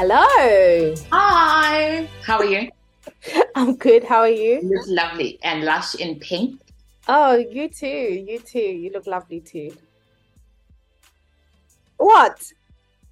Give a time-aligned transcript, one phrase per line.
[0.00, 0.94] Hello.
[1.10, 2.08] Hi.
[2.24, 2.70] How are you?
[3.56, 4.04] I'm good.
[4.04, 4.60] How are you?
[4.62, 6.60] You look lovely and lush in pink.
[7.08, 7.86] Oh, you too.
[7.88, 8.60] You too.
[8.60, 9.76] You look lovely too.
[11.96, 12.40] What?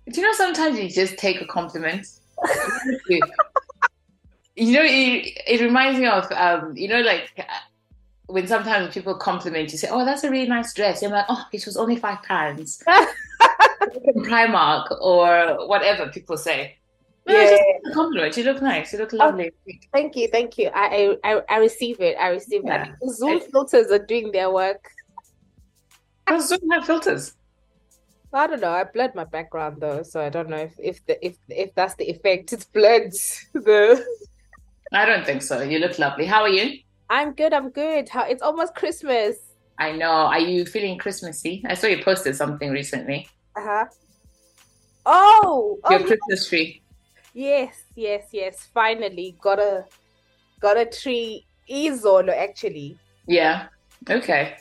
[0.09, 2.07] Do you know sometimes you just take a compliment?
[3.09, 3.21] you
[4.73, 7.32] know, it, it reminds me of, um, you know, like
[8.27, 11.46] when sometimes people compliment you, say, "Oh, that's a really nice dress." You're like, "Oh,
[11.53, 12.81] it was only five pounds."
[14.29, 16.76] Primark or whatever people say.
[17.26, 17.50] No, yeah.
[17.50, 18.36] just a compliment.
[18.36, 18.93] You look nice.
[18.93, 19.50] You look lovely.
[19.68, 20.71] Oh, thank you, thank you.
[20.72, 22.17] I I, I receive it.
[22.18, 22.85] I receive yeah.
[22.85, 23.11] that.
[23.11, 24.89] Zoom filters are doing their work.
[26.26, 27.35] Does Zoom have filters?
[28.32, 28.71] I don't know.
[28.71, 31.95] I blurred my background though, so I don't know if if the if if that's
[31.95, 32.53] the effect.
[32.53, 33.12] It's blurred.
[33.55, 34.05] The.
[34.92, 35.62] I don't think so.
[35.62, 36.27] You look lovely.
[36.27, 36.78] How are you?
[37.11, 37.53] I'm good.
[37.53, 38.09] I'm good.
[38.09, 39.37] How it's almost Christmas.
[39.78, 40.11] I know.
[40.11, 41.64] Are you feeling Christmassy?
[41.67, 43.28] I saw you posted something recently.
[43.56, 43.84] Uh huh.
[45.07, 46.83] Oh, your oh, Christmas tree.
[47.33, 48.69] Yes, yes, yes.
[48.75, 49.85] Finally, got a
[50.61, 51.47] got a tree.
[51.69, 52.97] Izolo, actually.
[53.27, 53.67] Yeah.
[54.09, 54.57] Okay.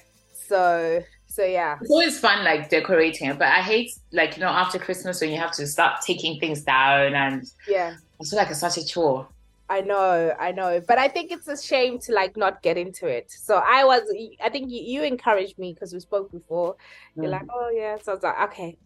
[0.48, 1.78] So so yeah.
[1.82, 5.38] It's always fun like decorating, but I hate like you know after Christmas when you
[5.38, 7.96] have to start taking things down and yeah.
[8.22, 9.28] I feel like it's such a chore.
[9.68, 13.08] I know, I know, but I think it's a shame to like not get into
[13.08, 13.32] it.
[13.32, 14.04] So I was,
[14.44, 16.76] I think you, you encouraged me because we spoke before.
[17.16, 17.32] You're mm.
[17.32, 18.78] like, oh yeah, so I was like, okay,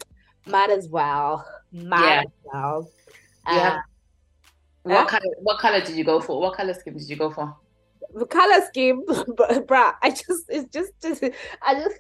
[0.46, 2.22] might as well, might yeah.
[2.22, 2.92] as well.
[3.48, 3.76] Yeah.
[3.76, 3.80] Uh,
[4.84, 5.36] what color?
[5.40, 6.40] What color did you go for?
[6.40, 7.54] What color scheme did you go for?
[8.16, 9.94] The color scheme, bruh.
[10.02, 11.24] I just, it's just, just,
[11.62, 11.96] I just,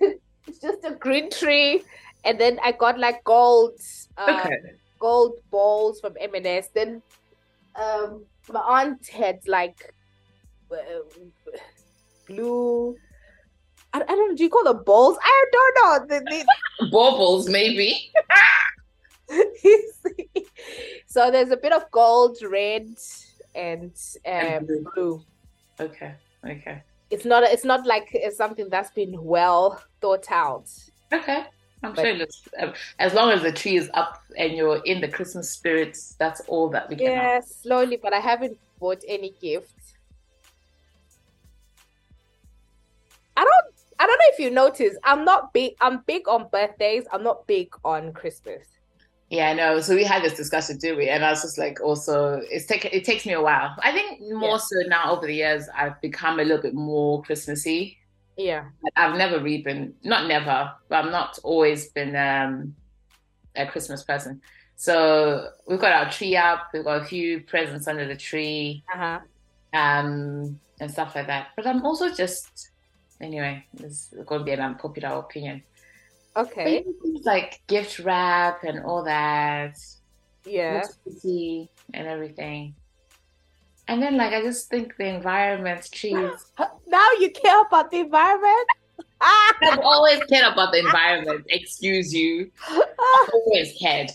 [0.48, 1.84] it's just a green tree,
[2.24, 3.78] and then I got like gold,
[4.18, 4.56] uh, okay.
[5.00, 6.70] gold balls from M&S.
[6.74, 7.02] Then,
[7.76, 9.94] um my aunt had like
[10.72, 10.76] uh,
[12.28, 12.96] blue.
[13.94, 14.36] I, I, don't know.
[14.36, 15.18] Do you call them balls?
[15.22, 16.06] I don't know.
[16.08, 16.46] The,
[16.80, 16.90] the...
[16.92, 18.12] Baubles, maybe.
[21.08, 22.88] so there's a bit of gold, red,
[23.56, 23.92] and,
[24.26, 24.86] um, and blue.
[24.94, 25.24] blue.
[25.80, 26.14] Okay.
[26.46, 26.84] Okay.
[27.10, 27.44] It's not.
[27.44, 30.70] It's not like it's something that's been well thought out.
[31.12, 31.46] Okay.
[31.82, 34.82] I'm but, sure it looks, um, as long as the tree is up and you're
[34.84, 37.06] in the Christmas spirits, that's all that we can.
[37.06, 37.46] Yeah, have.
[37.46, 39.74] slowly, but I haven't bought any gifts.
[43.38, 43.76] I don't.
[44.02, 44.98] I don't know if you noticed.
[45.04, 45.74] I'm not big.
[45.82, 47.06] I'm big on birthdays.
[47.12, 48.66] I'm not big on Christmas.
[49.30, 49.80] Yeah, I know.
[49.80, 51.08] So we had this discussion, did we?
[51.08, 53.76] And I was just like, also, it's take it takes me a while.
[53.84, 54.58] I think more yeah.
[54.58, 57.99] so now over the years, I've become a little bit more Christmassy.
[58.40, 58.70] Yeah.
[58.96, 62.74] I've never really been, not never, but I've not always been um,
[63.54, 64.42] a Christmas person.
[64.78, 69.20] So we've got our tree up, we've got a few presents under the tree, uh-huh.
[69.74, 71.48] um, and stuff like that.
[71.58, 72.70] But I'm also just,
[73.20, 75.62] anyway, this is going to be an unpopular opinion.
[76.38, 76.84] Okay.
[77.04, 79.78] Things like gift wrap and all that.
[80.46, 80.84] Yeah.
[81.26, 82.74] And everything.
[83.90, 86.32] And then, like, I just think the environment, trees.
[86.88, 88.68] Now you care about the environment?
[89.22, 91.46] I've always cared about the environment.
[91.50, 92.52] Excuse you.
[92.68, 94.12] I've always cared.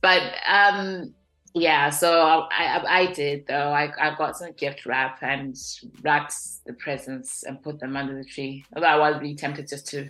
[0.00, 1.14] But um,
[1.54, 3.68] yeah, so I, I, I did though.
[3.68, 5.56] I, I got some gift wrap and
[6.02, 8.64] wrapped the presents and put them under the tree.
[8.74, 10.08] Although I was really tempted just to.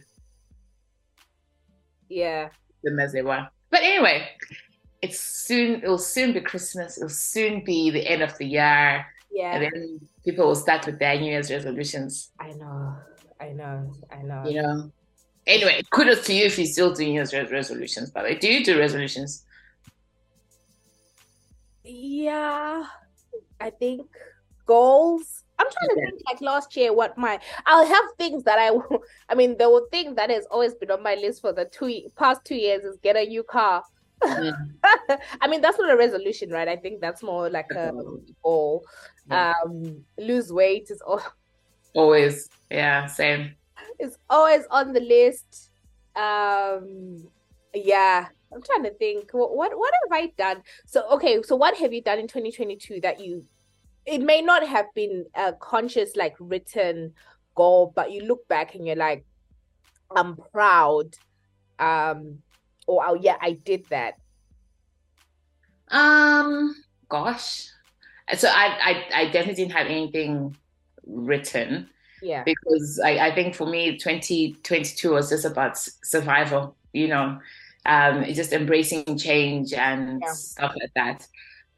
[2.09, 2.49] Yeah.
[2.83, 3.47] Them as they were.
[3.71, 4.29] But anyway,
[5.07, 6.99] it's soon it'll soon be Christmas.
[6.99, 9.07] It'll soon be the end of the year.
[9.31, 9.55] Yeah.
[9.55, 12.31] And then people will start with their New Year's resolutions.
[12.41, 12.95] I know.
[13.41, 13.93] I know.
[14.11, 14.45] I know.
[14.47, 14.93] You know.
[15.47, 18.35] Anyway, kudos to you if you still do New Year's resolutions, by the way.
[18.39, 19.45] Do you do resolutions?
[21.85, 22.85] Yeah.
[23.61, 24.09] I think
[24.67, 25.45] goals.
[25.59, 28.71] I'm trying to think like last year what my I'll have things that I
[29.31, 32.45] I mean the thing that has always been on my list for the two past
[32.45, 33.83] two years is get a new car.
[34.23, 34.73] Mm.
[35.41, 36.69] I mean, that's not a resolution, right?
[36.69, 37.93] I think that's more like a
[38.43, 38.85] goal.
[39.31, 41.23] Um, lose weight is all...
[41.95, 43.55] always, yeah, same.
[43.99, 45.71] It's always on the list.
[46.15, 47.29] Um,
[47.75, 49.31] yeah, I'm trying to think.
[49.33, 50.63] What, what what have I done?
[50.87, 53.45] So okay, so what have you done in 2022 that you?
[54.07, 57.13] It may not have been a conscious, like written
[57.55, 59.25] goal, but you look back and you're like,
[60.15, 61.17] I'm proud.
[61.79, 62.39] Um,
[62.87, 64.15] or oh yeah i did that.
[65.91, 66.75] Um
[67.09, 67.69] gosh.
[68.37, 70.57] So I, I i definitely didn't have anything
[71.07, 71.89] written
[72.23, 72.43] yeah.
[72.43, 77.39] because i i think for me 2022 was just about survival you know
[77.85, 80.33] um just embracing change and yeah.
[80.33, 81.27] stuff like that.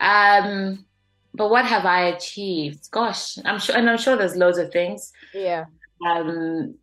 [0.00, 0.87] Um
[1.34, 2.90] but what have i achieved?
[2.90, 5.12] Gosh i'm sure and i'm sure there's loads of things.
[5.34, 5.66] Yeah.
[6.06, 6.76] Um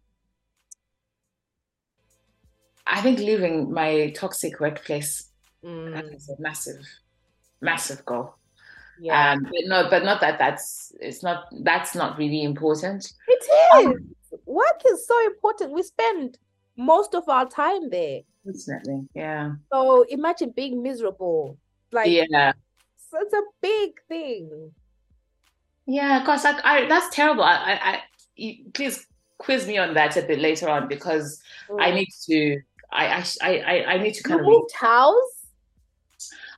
[2.87, 5.29] I think leaving my toxic workplace
[5.63, 6.15] mm.
[6.15, 6.85] is a massive,
[7.61, 8.35] massive goal.
[8.99, 9.31] Yeah.
[9.31, 13.11] Um, but no, but not that that's it's not that's not really important.
[13.27, 13.43] It
[13.87, 14.39] is.
[14.45, 15.71] Work is so important.
[15.73, 16.37] We spend
[16.77, 18.21] most of our time there.
[18.45, 19.53] Definitely, yeah.
[19.73, 21.57] So imagine being miserable.
[21.91, 22.53] Like Yeah,
[22.97, 24.71] so it's a big thing.
[25.87, 26.19] yeah.
[26.19, 27.43] because like I that's terrible.
[27.43, 27.99] I, I, I
[28.35, 29.05] you, please
[29.39, 31.41] quiz me on that a bit later on because
[31.79, 31.95] I Mm.
[31.95, 32.61] need to.
[32.91, 34.45] I, I, I, I- need to you kind of.
[34.47, 35.47] moved house,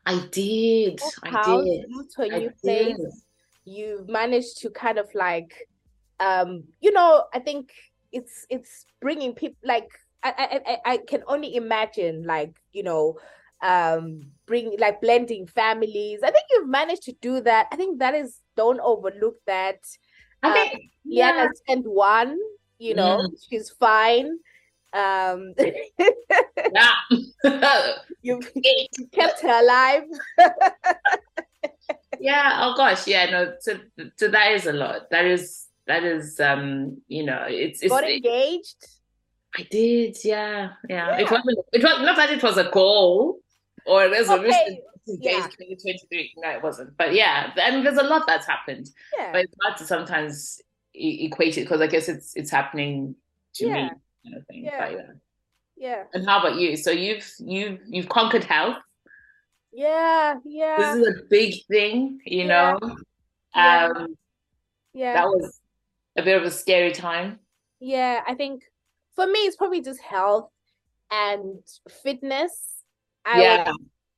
[0.05, 1.01] I did.
[1.23, 1.89] I house, did.
[1.89, 3.23] moved to a I new place.
[3.65, 5.67] You've managed to kind of like,
[6.19, 7.71] um, you know, I think
[8.13, 9.89] it's it's bringing people like
[10.23, 13.19] I I I, can only imagine like you know,
[13.61, 16.21] um, bring like blending families.
[16.23, 17.67] I think you've managed to do that.
[17.71, 19.79] I think that is don't overlook that.
[20.43, 20.91] I Uh, think.
[21.03, 21.31] Yeah.
[21.31, 22.37] Liana sent one,
[22.79, 23.31] you know, Mm.
[23.49, 24.39] she's fine.
[24.93, 25.53] Um,
[26.73, 26.93] Yeah.
[28.21, 28.49] you've
[29.11, 30.03] kept her alive.
[32.19, 32.59] Yeah.
[32.61, 33.07] Oh gosh.
[33.07, 33.29] Yeah.
[33.29, 33.53] No.
[33.59, 33.77] So,
[34.15, 35.09] so that is a lot.
[35.11, 35.67] That is.
[35.85, 36.39] That is.
[36.39, 37.01] Um.
[37.07, 37.45] You know.
[37.47, 37.81] It's.
[37.81, 37.91] It's.
[37.91, 38.87] Got it- engaged.
[39.57, 40.17] I did.
[40.23, 40.69] Yeah.
[40.89, 41.17] Yeah.
[41.19, 41.59] It wasn't.
[41.73, 43.39] It was not that it was a goal
[43.85, 44.51] or a resolution.
[44.51, 45.31] Okay, yeah.
[45.37, 46.33] engage 2023.
[46.37, 46.97] No, it wasn't.
[46.97, 47.51] But yeah.
[47.61, 48.89] And there's a lot that's happened.
[49.17, 49.31] Yeah.
[49.31, 50.59] But it's hard to sometimes
[50.95, 53.15] e- equate it because I guess it's it's happening
[53.55, 53.89] to me.
[54.27, 54.33] Yeah.
[54.33, 54.65] Kind of thing.
[54.65, 54.89] Yeah.
[54.89, 55.11] Yeah.
[55.79, 56.03] Yeah.
[56.13, 56.75] And how about you?
[56.75, 58.77] So you've you've you've conquered health.
[59.71, 60.35] Yeah.
[60.43, 60.75] Yeah.
[60.77, 62.47] This is a big thing, you Yeah.
[62.47, 62.95] know.
[63.55, 63.89] Yeah.
[63.95, 64.17] Um,
[64.93, 65.13] Yeah.
[65.13, 65.59] that was
[66.17, 67.39] a bit of a scary time.
[67.79, 68.23] Yeah.
[68.27, 68.63] I think
[69.15, 70.49] for me, it's probably just health
[71.11, 71.59] and
[72.03, 72.83] fitness.
[73.25, 73.71] I yeah.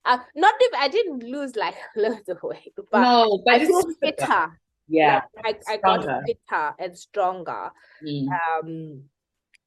[0.06, 3.68] uh, not if I didn't lose like loads of weight, but no, but I it's
[3.68, 4.60] feel fitter.
[4.88, 5.22] Yeah.
[5.44, 7.70] Like, I, I got fitter and stronger.
[8.04, 8.28] Mm.
[8.30, 9.04] Um,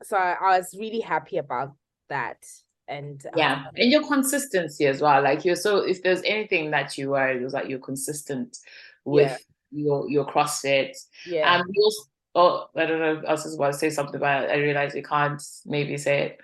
[0.03, 1.75] so I, I was really happy about
[2.09, 2.45] that.
[2.89, 3.55] And Yeah.
[3.55, 5.23] um, And your consistency as well.
[5.23, 8.59] Like you're so if there's anything that you were, it was like you're consistent
[9.05, 9.83] with Yeah.
[9.85, 10.97] your your CrossFit.
[11.27, 12.03] yeah, Um you also
[12.35, 14.51] oh I don't know, I was just about to say something about it.
[14.51, 16.39] I realize you can't maybe say it.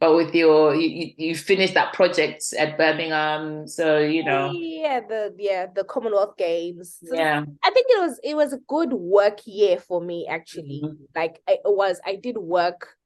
[0.00, 5.32] But with your you, you finished that project at Birmingham, so you know, yeah, the
[5.38, 6.98] yeah the Commonwealth Games.
[7.06, 7.44] So yeah.
[7.62, 10.80] I think it was it was a good work year for me actually.
[10.84, 10.96] Mhm.
[11.14, 12.96] Like it was I did work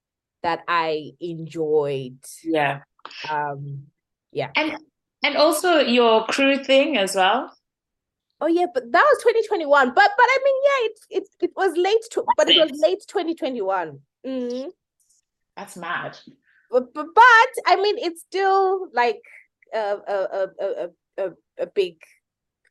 [0.46, 2.18] that I enjoyed.
[2.44, 2.80] Yeah.
[3.30, 3.86] Um
[4.32, 4.50] yeah.
[4.54, 4.76] And
[5.24, 7.52] and also your crew thing as well.
[8.40, 9.88] oh yeah, but that was 2021.
[9.88, 13.02] But but I mean yeah, it it it was late to but it was Late.
[13.02, 13.98] late 2021.
[14.24, 14.70] Mhm.
[15.56, 16.18] That's mad.
[16.70, 19.22] But, but but I mean it's still like
[19.74, 20.88] a a a a
[21.24, 21.26] a,
[21.64, 21.96] a big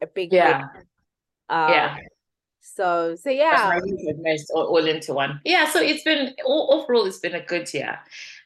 [0.01, 0.67] a big Yeah.
[0.75, 0.85] win.
[1.49, 1.97] Um, Yeah.
[2.65, 3.79] So so yeah.
[4.17, 5.39] most all, all into one.
[5.45, 7.99] Yeah, so it's been all, overall it's been a good year.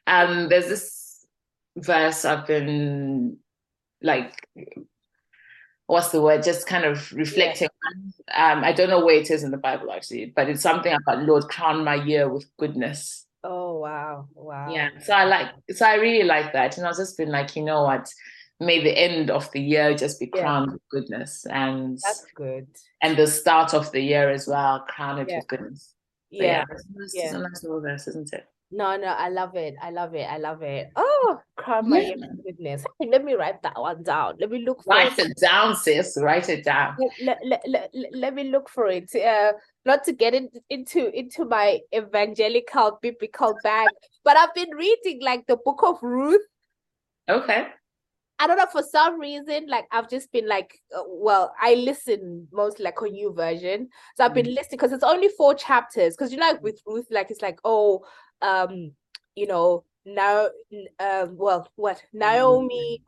[0.07, 1.25] Um, there's this
[1.77, 3.37] verse I've been
[4.01, 4.33] like,
[5.87, 6.43] what's the word?
[6.43, 8.57] Just kind of reflecting on.
[8.57, 11.23] Um, I don't know where it is in the Bible actually, but it's something about
[11.23, 13.25] Lord crown my year with goodness.
[13.43, 14.71] Oh wow, wow.
[14.71, 17.63] Yeah, so I like, so I really like that, and I've just been like, you
[17.63, 18.09] know what?
[18.59, 20.41] May the end of the year just be Yeah.
[20.41, 22.67] crowned with goodness, and That's good.
[23.01, 25.37] and the start of the year as well, crowned Yeah.
[25.37, 25.95] with goodness.
[26.33, 26.65] So, Yeah.
[26.69, 27.25] it's yeah.
[27.25, 28.45] it's a nice little verse, isn't it?
[28.71, 29.75] No, no, I love it.
[29.81, 30.29] I love it.
[30.29, 30.91] I love it.
[30.95, 32.15] Oh, crown my Yeah.
[32.43, 32.83] goodness.
[32.99, 34.35] Hey, let me write that one down.
[34.39, 34.97] Let me look for it.
[34.97, 35.31] Write it.
[35.31, 36.15] it down, sis.
[36.21, 36.95] Write it down.
[37.21, 39.09] Let, let, let, let, let me look for it.
[39.15, 39.53] Uh,
[39.85, 43.87] not to get in, into into my evangelical biblical bag,
[44.23, 46.45] but I've been reading like the book of Ruth.
[47.27, 47.69] Okay.
[48.39, 52.47] I don't know for some reason, like I've just been like, uh, well, I listen
[52.53, 56.15] mostly like on YouVersion, so I've been listening because it's only four chapters.
[56.15, 58.05] Because you know, like with Ruth, like it's like, oh,
[58.41, 58.93] um,
[59.35, 60.47] you know, now,
[60.99, 62.01] um, well, what?
[62.13, 63.03] Naomi,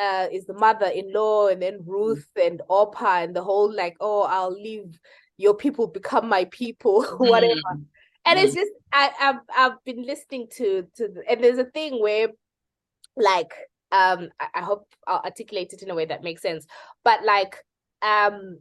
[0.00, 4.52] uh, is the mother-in-law, and then Ruth and Orpah, and the whole like, oh, I'll
[4.52, 4.98] leave
[5.36, 7.54] your people, become my people, whatever.
[7.54, 7.84] Mm,
[8.24, 12.00] and it's just I, I've I've been listening to to the, and there's a thing
[12.00, 12.28] where
[13.16, 13.52] like
[13.96, 16.66] um I, I hope I'll articulate it in a way that makes sense
[17.04, 17.54] but like
[18.02, 18.58] um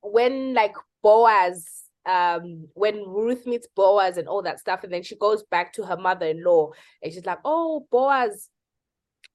[0.00, 1.66] when like Boaz
[2.06, 5.82] um when Ruth meets Boaz and all that stuff and then she goes back to
[5.84, 6.70] her mother-in-law
[7.02, 8.48] and she's like oh Boaz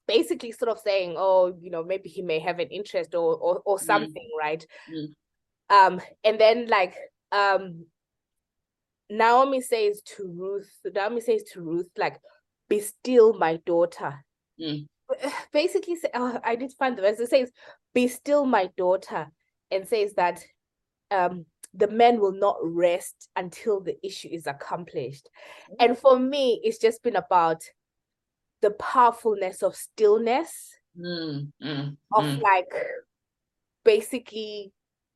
[0.08, 3.62] basically sort of saying oh you know maybe he may have an interest or or,
[3.66, 5.08] or something right Mm.
[5.70, 6.96] um and then like
[7.32, 7.86] um
[9.10, 12.20] Naomi says to Ruth, Naomi says to Ruth, like,
[12.68, 14.24] be still, my daughter.
[14.60, 14.88] Mm.
[15.54, 17.20] Basically, say, oh, I did find the verse.
[17.20, 17.52] It says,
[17.94, 19.28] be still, my daughter,
[19.72, 20.44] and says that
[21.12, 25.28] um the men will not rest until the issue is accomplished.
[25.80, 27.64] And for me, it's just been about
[28.62, 32.42] the powerfulness of stillness, mm, mm, of mm.
[32.42, 32.72] like
[33.84, 34.72] basically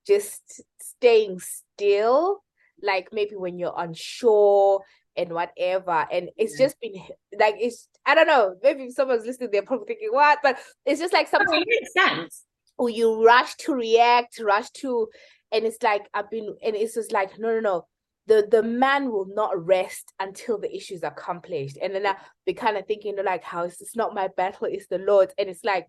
[0.07, 2.43] just staying still,
[2.81, 4.81] like maybe when you're unsure
[5.17, 6.07] and whatever.
[6.11, 6.93] And it's just been
[7.39, 10.39] like it's I don't know, maybe if someone's listening, they're probably thinking, what?
[10.43, 12.43] But it's just like something it makes sense.
[12.77, 15.07] Or you rush to react, rush to
[15.51, 17.87] and it's like I've been and it's just like, no, no, no.
[18.27, 21.77] The the man will not rest until the issues are accomplished.
[21.81, 24.87] And then I be kind of thinking like how it's, it's not my battle, it's
[24.87, 25.33] the Lord's.
[25.37, 25.87] And it's like,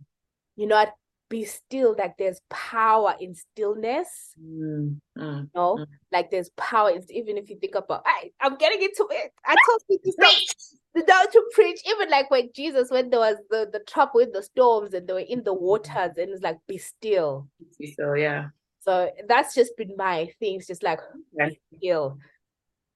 [0.57, 0.95] you know what?
[1.29, 5.87] Be still like there's power in stillness mm, mm, you know mm.
[6.13, 9.55] like there's power in, even if you think about I, i'm getting into it i
[9.67, 13.81] told you to not to preach even like when jesus when there was the the
[13.81, 15.65] trouble in the storms and they were in the mm-hmm.
[15.65, 17.47] waters and it's like be still
[17.79, 18.47] be still yeah
[18.81, 21.01] so that's just been my thing it's just like
[21.39, 21.49] yeah.
[21.49, 22.19] be still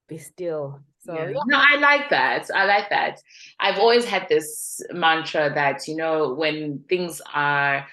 [0.08, 1.14] be still so.
[1.14, 1.32] Yeah.
[1.46, 2.48] no, I like that.
[2.54, 3.20] I like that.
[3.58, 7.84] I've always had this mantra that you know when things are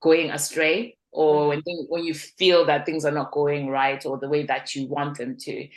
[0.00, 1.60] going astray or mm-hmm.
[1.64, 4.86] when when you feel that things are not going right or the way that you
[4.86, 5.68] want them to.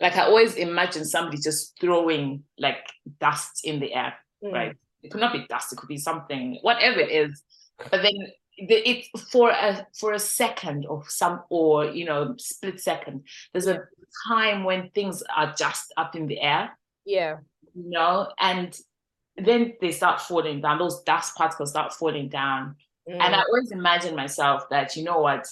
[0.00, 2.84] Like i always imagine somebody just throwing like
[3.20, 4.52] dust in the air mm.
[4.52, 4.76] right?
[5.02, 7.42] It could not be dust it could be something whatever it is.
[7.90, 8.14] But then
[8.58, 13.66] the, it for a for a second or some or you know split second there's
[13.66, 13.82] a
[14.28, 16.76] time when things are just up in the air
[17.06, 17.36] yeah.
[17.74, 18.78] you know and
[19.36, 22.76] then they start falling down those dust particles start falling down
[23.08, 23.20] Mm.
[23.20, 23.44] And I mm.
[23.48, 25.46] always imagine myself that, you know what,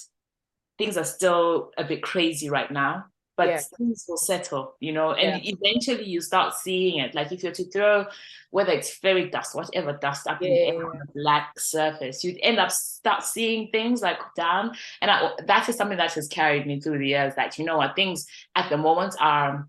[0.77, 3.05] things are still a bit crazy right now,
[3.37, 3.61] but yeah.
[3.77, 5.53] things will settle, you know, and yeah.
[5.55, 7.13] eventually you start seeing it.
[7.13, 8.05] Like if you're to throw,
[8.51, 12.23] whether it's fairy dust, whatever dust up yeah, in the air on a black surface,
[12.23, 14.75] you'd end up start seeing things like down.
[15.01, 17.77] And I, that is something that has carried me through the years that, you know
[17.77, 19.67] what, things at the moment are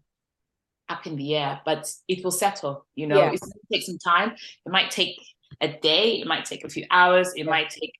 [0.89, 3.99] up in the air, but it will settle, you know, it's going to take some
[3.99, 4.33] time.
[4.67, 5.17] It might take
[5.63, 7.51] a day, it might take a few hours, it yeah.
[7.51, 7.95] might take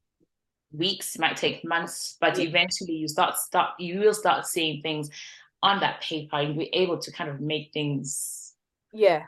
[0.73, 2.45] weeks, it might take months, but yeah.
[2.45, 5.09] eventually you start start you will start seeing things
[5.63, 6.41] on that paper.
[6.41, 8.55] You'll be able to kind of make things
[8.93, 9.25] yeah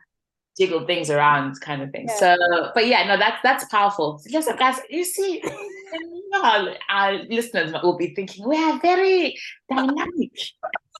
[0.58, 2.06] jiggle things around kind of thing.
[2.08, 2.16] Yeah.
[2.18, 4.20] So but yeah, no, that's that's powerful.
[4.30, 5.42] Listen, guys, you see
[6.34, 9.36] our, our listeners will be thinking we are very
[9.68, 10.32] dynamic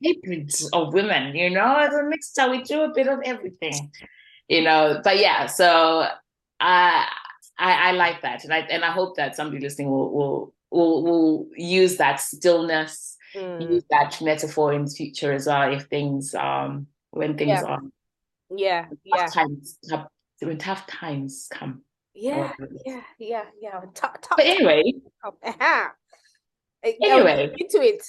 [0.04, 3.90] hybrids of women, you know, as a mixture, we do a bit of everything.
[4.48, 6.06] You know, but yeah, so
[6.60, 7.08] I,
[7.58, 11.02] I, I like that, and I and I hope that somebody listening will will will,
[11.02, 13.70] will use that stillness, mm.
[13.70, 15.72] use that metaphor in the future as well.
[15.72, 17.62] If things um when things yeah.
[17.62, 17.80] are
[18.56, 19.78] yeah yeah times
[20.40, 21.82] when tough times come.
[22.14, 22.52] Yeah,
[22.86, 23.80] yeah, yeah, yeah.
[23.94, 24.92] Top, top, but anyway,
[25.24, 25.88] uh-huh.
[26.84, 28.04] anyway, into it.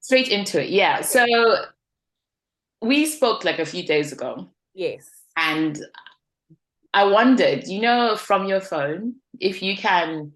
[0.00, 0.96] Straight into it, yeah.
[0.96, 1.02] Okay.
[1.04, 1.26] So
[2.82, 4.50] we spoke like a few days ago.
[4.74, 5.08] Yes.
[5.36, 5.78] And
[6.92, 10.32] I wondered, you know, from your phone, if you can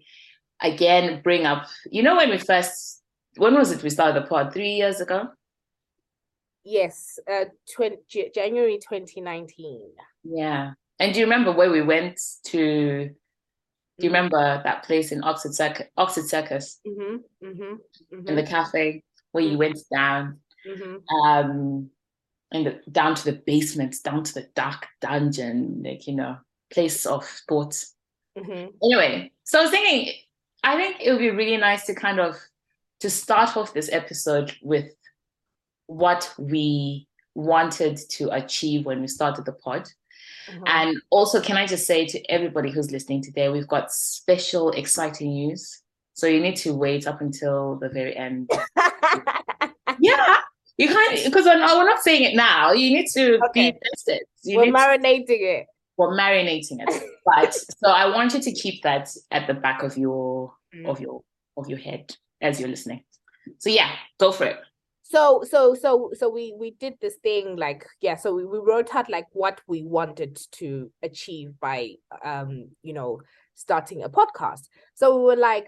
[0.61, 3.01] again bring up, you know, when we first,
[3.37, 4.53] when was it we started the pod?
[4.53, 5.29] Three years ago?
[6.63, 7.45] Yes, uh,
[7.75, 9.81] 20, January 2019.
[10.23, 10.71] Yeah.
[10.99, 13.09] And do you remember where we went to?
[13.97, 14.15] Do you mm-hmm.
[14.15, 15.87] remember that place in Oxford Circus?
[15.97, 16.79] Oxford Circus?
[16.87, 17.73] Mm-hmm, mm-hmm,
[18.15, 18.27] mm-hmm.
[18.27, 20.39] In the cafe where you went down.
[20.67, 21.27] Mm-hmm.
[21.27, 21.89] Um,
[22.51, 26.37] and the, down to the basement, down to the dark dungeon, like you know,
[26.71, 27.95] place of sports.
[28.37, 28.67] Mm-hmm.
[28.83, 30.13] Anyway, so I was thinking,
[30.63, 32.37] I think it would be really nice to kind of
[32.99, 34.89] to start off this episode with
[35.87, 39.89] what we wanted to achieve when we started the pod.
[40.49, 40.63] Mm-hmm.
[40.65, 45.29] And also, can I just say to everybody who's listening today, we've got special, exciting
[45.29, 45.81] news.
[46.13, 48.49] So you need to wait up until the very end.
[49.99, 50.37] yeah,
[50.77, 52.71] you can't because we're not saying it now.
[52.71, 53.71] You need to okay.
[53.71, 54.21] be tested.
[54.43, 55.67] You we're marinating to, it.
[55.97, 57.03] We're marinating it.
[57.25, 60.85] but so I want you to keep that at the back of your mm.
[60.85, 61.21] of your
[61.57, 63.03] of your head as you're listening.
[63.59, 64.57] So yeah, go for it.
[65.03, 68.15] So so so so we we did this thing like yeah.
[68.15, 71.91] So we, we wrote out like what we wanted to achieve by
[72.23, 73.21] um you know
[73.53, 74.63] starting a podcast.
[74.95, 75.67] So we were like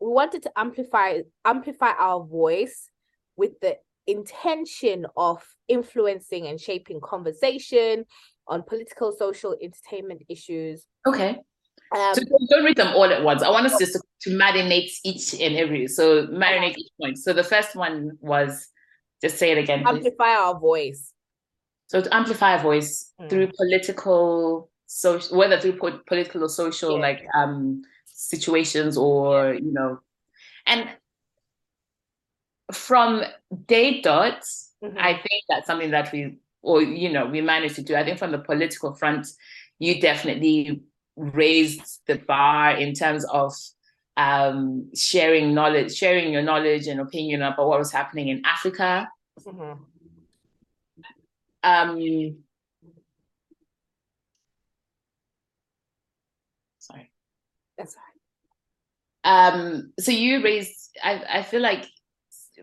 [0.00, 2.88] we wanted to amplify amplify our voice
[3.36, 8.04] with the intention of influencing and shaping conversation
[8.48, 10.86] on political, social, entertainment issues.
[11.06, 11.38] Okay.
[11.96, 13.42] Um, so don't read them all at once.
[13.42, 15.86] I want us just to, to marinate each and every.
[15.86, 17.18] So marinate each point.
[17.18, 18.68] So the first one was,
[19.22, 19.84] just say it again.
[19.86, 20.38] Amplify please.
[20.38, 21.12] our voice.
[21.88, 23.30] So to amplify our voice mm.
[23.30, 27.02] through political, social, whether through po- political or social, yeah.
[27.02, 30.00] like um situations or you know,
[30.66, 30.88] and
[32.72, 33.22] from
[33.66, 34.98] day dots, mm-hmm.
[34.98, 37.94] I think that's something that we, or you know, we managed to do.
[37.94, 39.28] I think from the political front,
[39.78, 40.82] you definitely
[41.16, 43.54] raised the bar in terms of
[44.16, 49.08] um, sharing knowledge, sharing your knowledge and opinion about what was happening in Africa.
[49.40, 49.78] Mhm.
[51.62, 52.44] Um,
[56.78, 57.10] sorry.
[57.76, 58.16] That's right.
[59.26, 61.86] Um, so you raised, I, I feel like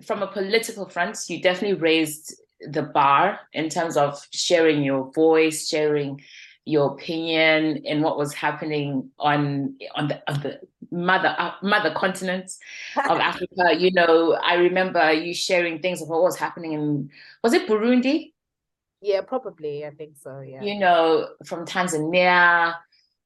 [0.05, 2.33] from a political front, you definitely raised
[2.67, 6.21] the bar in terms of sharing your voice, sharing
[6.65, 10.59] your opinion and what was happening on on the, on the
[10.91, 12.51] mother uh, mother continent
[13.09, 13.75] of Africa.
[13.77, 17.09] You know, I remember you sharing things of what was happening in
[17.43, 18.33] was it Burundi?
[19.01, 19.85] Yeah, probably.
[19.85, 20.39] I think so.
[20.39, 20.63] Yeah.
[20.63, 22.75] You know, from Tanzania,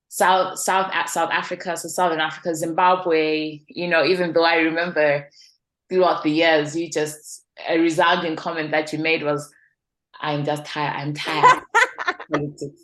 [0.09, 3.61] South South South Africa, so Southern Africa, Zimbabwe.
[3.67, 5.29] You know, even though I remember
[5.89, 9.51] throughout the years, you just a resounding comment that you made was,
[10.21, 10.95] "I'm just tired.
[10.95, 11.63] I'm tired."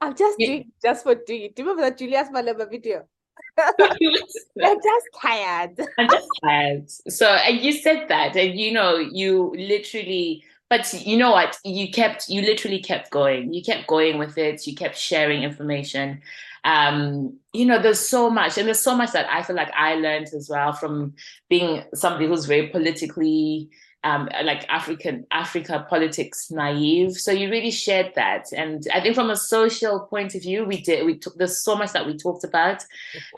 [0.00, 0.46] I'm just Yeah.
[0.46, 1.52] doing just for doing.
[1.54, 3.04] Do you remember that Julius Malema video?
[3.58, 5.80] I'm just tired.
[5.98, 6.90] I'm just tired.
[6.90, 11.58] So, and you said that, and you know, you literally, but you know what?
[11.64, 13.52] You kept, you literally kept going.
[13.52, 14.66] You kept going with it.
[14.66, 16.20] You kept sharing information.
[16.64, 19.94] Um, you know, there's so much, and there's so much that I feel like I
[19.94, 21.14] learned as well from
[21.48, 23.70] being somebody who's very politically,
[24.06, 27.12] um, like African Africa politics naive.
[27.12, 30.80] So you really shared that, and I think from a social point of view, we
[30.80, 31.04] did.
[31.04, 32.84] We took there's so much that we talked about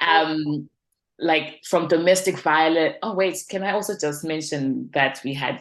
[0.07, 0.69] um
[1.19, 5.61] like from domestic violence oh wait can i also just mention that we had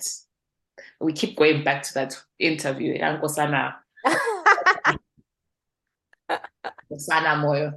[1.00, 3.74] we keep going back to that interview yeah, Nkosana,
[6.30, 7.74] Nkosana Moyo.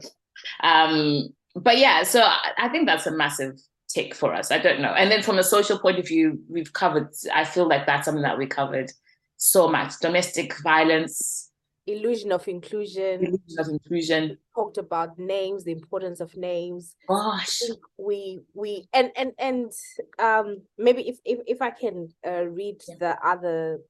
[0.62, 3.58] um but yeah so I think that's a massive
[3.92, 6.72] tick for us i don't know and then from a social point of view we've
[6.72, 8.90] covered i feel like that's something that we covered
[9.36, 11.46] so much domestic violence
[11.86, 13.24] Illusion of inclusion.
[13.24, 16.94] illusion of inclusion Talked about names, the importance of names.
[17.08, 17.62] gosh
[17.96, 19.72] we we and and and
[20.18, 22.94] um maybe if if, if I can uh, read Yeah.
[23.00, 23.80] the other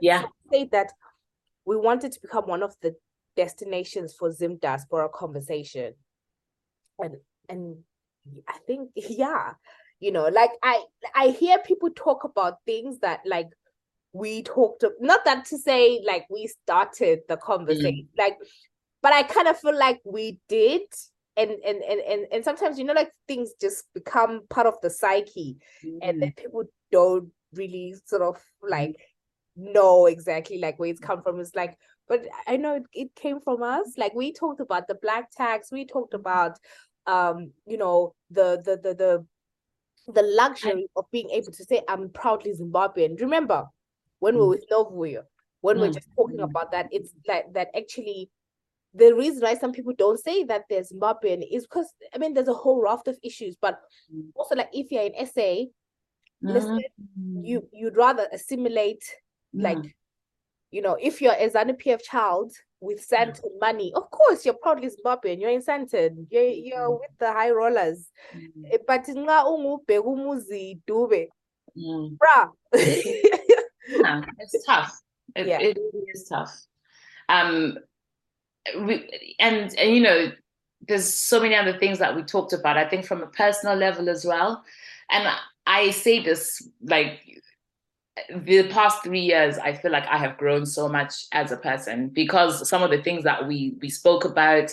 [0.00, 0.24] Yeah.
[0.52, 0.92] say that
[1.64, 2.94] we wanted to become one of the
[3.36, 5.94] destinations for Zim diaspora conversation
[6.98, 7.16] and
[7.48, 7.78] and
[8.48, 9.52] I think yeah
[10.00, 10.82] you know like I
[11.14, 13.48] I hear people talk about things that like
[14.12, 18.18] we talked of, not that to say like we started the conversation mm.
[18.18, 18.36] like
[19.02, 20.82] but I kind of feel like we did
[21.36, 24.90] and and and and, and sometimes you know like things just become part of the
[24.90, 25.56] psyche
[26.02, 26.36] and then mm.
[26.36, 28.36] people don't really sort of
[28.68, 29.72] like mm.
[29.72, 31.40] know exactly like where it's come from.
[31.40, 31.76] It's like
[32.08, 33.94] but i know it, it came from us.
[33.96, 36.58] Like we talked about the black tax we talked about
[37.06, 39.26] um you know the the the the,
[40.12, 43.64] the luxury of being able to say i'm proudly zimbabwean remember
[44.18, 44.44] when we Mm.
[44.44, 45.22] were with Novuyo,
[45.62, 45.94] when we're Mm.
[45.94, 46.44] just talking Mm.
[46.44, 48.30] about that it's like that actually
[48.94, 52.48] the reason why some people don't say that they're Zimbabwean is because I mean there's
[52.48, 53.80] a whole raft of issues, but
[54.12, 54.30] Mm.
[54.34, 55.66] also like if you're in SA,
[56.42, 56.80] listen,
[57.18, 57.46] Mm.
[57.46, 59.04] you you'd rather assimilate
[59.54, 59.92] like Mm.
[60.70, 64.88] You know if you're a ZANU PF child with Sandton money, of course you're proudly
[64.88, 67.00] Zimbabwean, you're in Sandton, you're you're Mm.
[67.00, 68.10] with the high rollers.
[68.34, 68.72] Mm.
[68.72, 71.28] Eh, But nxa ungubheka umuzi Dube,
[71.76, 72.50] bruh.
[73.88, 74.92] Yeah, it's tough.
[75.34, 75.60] It, Yeah.
[75.60, 76.52] it really is tough.
[77.28, 77.78] Um,
[78.86, 79.08] we,
[79.40, 80.32] and and you know,
[80.86, 82.76] there's so many other things that we talked about.
[82.76, 84.62] I think from a personal level as well.
[85.10, 85.28] And
[85.66, 87.20] I say this like
[88.28, 92.08] the past three years, I feel like I have grown so much as a person
[92.08, 94.70] because some of the things that we we spoke about,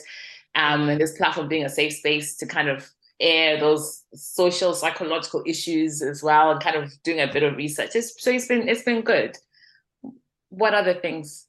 [0.55, 5.43] um, and this platform being a safe space to kind of air those social psychological
[5.45, 7.95] issues as well, and kind of doing a bit of research.
[7.95, 9.37] It's, so it's been it's been good.
[10.49, 11.47] What other things?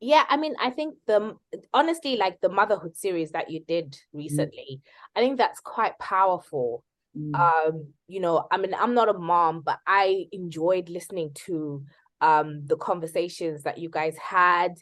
[0.00, 1.36] Yeah, I mean, I think the
[1.72, 4.18] honestly, like the motherhood series that you did Mm-hmm.
[4.18, 4.82] recently,
[5.16, 6.84] I think that's quite powerful.
[7.16, 11.84] Mm, Um, you know, I mean, I'm not a mom, but I enjoyed listening to
[12.20, 14.74] um the conversations that you guys had.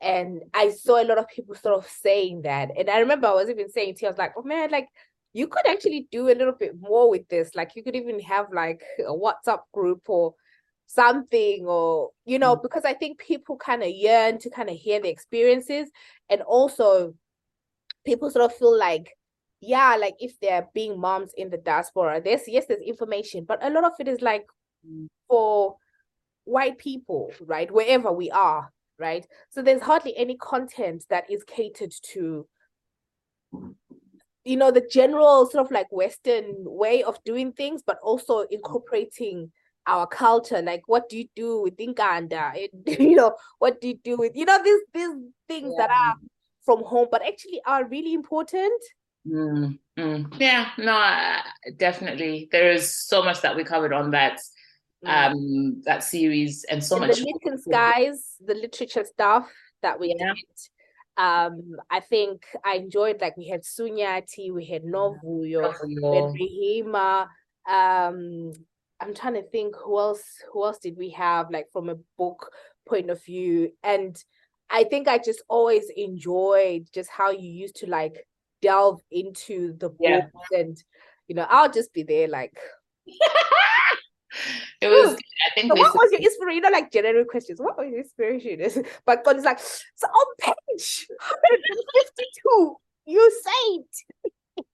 [0.00, 2.70] And I saw a lot of people sort of saying that.
[2.76, 4.88] And I remember I was even saying to you, I was like, oh man, like
[5.32, 7.54] you could actually do a little bit more with this.
[7.54, 10.34] Like you could even have like a WhatsApp group or
[10.88, 15.00] something or you know because i think people kind of yearn to kind of hear
[15.00, 15.90] the experiences
[16.30, 17.12] and also
[18.04, 19.15] people sort of feel like
[19.60, 23.70] yeah like if they're being moms in the diaspora there's yes there's information but a
[23.70, 24.46] lot of it is like
[25.28, 25.76] for
[26.44, 29.26] white people right wherever we are right?
[29.50, 32.46] So there's hardly any content that is catered to
[34.44, 39.50] you know the general sort of like western way of doing things but also incorporating
[39.86, 43.98] our culture like what do you do with inkanda It- you know what do you
[44.02, 45.14] do with you know these these
[45.48, 46.14] things that are
[46.64, 48.82] from home but actually are really important
[49.26, 50.34] Mm, mm.
[50.38, 51.38] Yeah, no, uh,
[51.76, 52.48] definitely.
[52.52, 54.40] There is so much that we covered on that
[55.04, 59.50] um that series and so and much the Myth Skies, the literature stuff
[59.82, 60.32] that we yeah.
[60.32, 60.44] did.
[61.18, 67.28] Um, I think I enjoyed like we had Sunyati, we had Novuyo, we had Rihima.
[67.68, 68.52] Um,
[69.00, 72.50] I'm trying to think who else who else did we have like from a book
[72.88, 74.16] point of view and
[74.70, 78.26] I think I just always enjoyed just how you used to like
[78.62, 80.26] delve into the book yeah.
[80.52, 80.82] and
[81.28, 82.58] you know I'll just be there like
[84.80, 85.16] it was
[85.46, 86.56] I think so what was your inspiration?
[86.56, 87.60] You know, like general questions.
[87.60, 88.84] What was your inspiration?
[89.04, 94.24] But God is like, so on page 152, you said.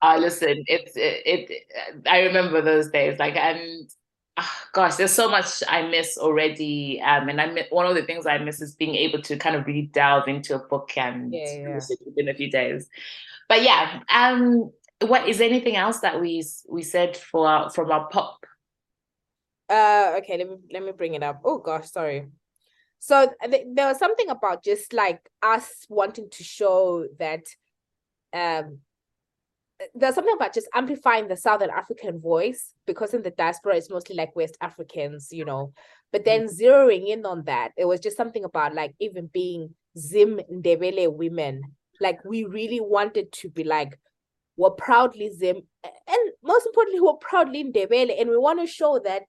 [0.00, 1.62] Uh listen, it's it, it
[2.06, 3.18] I remember those days.
[3.18, 3.90] Like and
[4.36, 7.00] oh, gosh, there's so much I miss already.
[7.00, 9.66] Um, and I one of the things I miss is being able to kind of
[9.66, 11.80] really delve into a book and yeah, yeah.
[12.06, 12.88] within a few days.
[13.48, 18.08] But yeah, um, what is anything else that we we said for our, from our
[18.08, 18.44] pop?
[19.68, 21.40] Uh, okay, let me let me bring it up.
[21.44, 22.28] Oh gosh, sorry.
[22.98, 27.44] So th- there was something about just like us wanting to show that
[28.32, 28.78] um
[29.94, 34.14] there's something about just amplifying the Southern African voice because in the diaspora it's mostly
[34.16, 35.72] like West Africans, you know.
[36.12, 36.60] But then mm.
[36.60, 41.62] zeroing in on that, it was just something about like even being Zim Ndebele women.
[42.02, 43.98] Like we really wanted to be like,
[44.56, 49.22] we're proudly Zim, and most importantly, we're proudly Ndebele, and we want to show that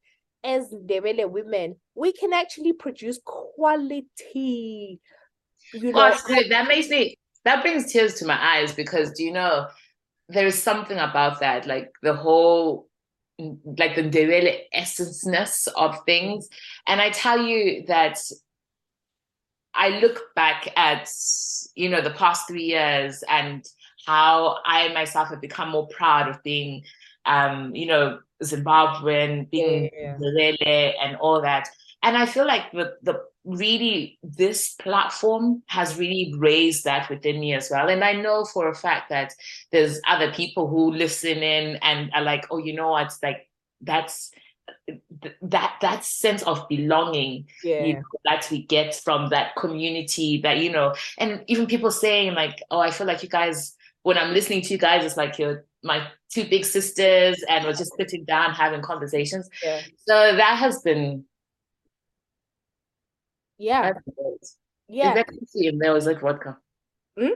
[0.44, 5.00] as Ndebele women, we can actually produce quality.
[5.72, 9.68] You that makes me that brings tears to my eyes because do you know
[10.30, 12.88] there's something about that, like the whole
[13.40, 16.48] like the Ndebele essence of things.
[16.88, 18.20] And I tell you that
[19.76, 21.10] I look back at,
[21.76, 23.66] you know, the past three years and
[24.06, 26.84] how I myself have become more proud of being,
[27.26, 30.16] um, you know, Zimbabwean, being yeah,
[30.60, 30.92] yeah.
[31.02, 31.70] and all that.
[32.04, 37.54] And I feel like the, the really this platform has really raised that within me
[37.54, 39.34] as well and i know for a fact that
[39.72, 43.50] there's other people who listen in and are like oh you know what like
[43.82, 44.32] that's
[45.42, 47.84] that that sense of belonging yeah.
[47.84, 52.34] you know, that we get from that community that you know and even people saying
[52.34, 55.40] like oh i feel like you guys when i'm listening to you guys it's like
[55.40, 59.82] you're my two big sisters and we're just sitting down having conversations yeah.
[60.08, 61.24] so that has been
[63.64, 63.92] yeah.
[64.90, 65.10] Yeah.
[65.10, 65.94] Is there coffee in there?
[65.94, 66.58] Was like vodka?
[67.18, 67.30] Hmm?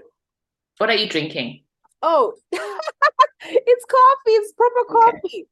[0.77, 1.63] What are you drinking?
[2.01, 4.31] Oh, it's coffee.
[4.31, 5.19] It's proper coffee.
[5.23, 5.45] Okay,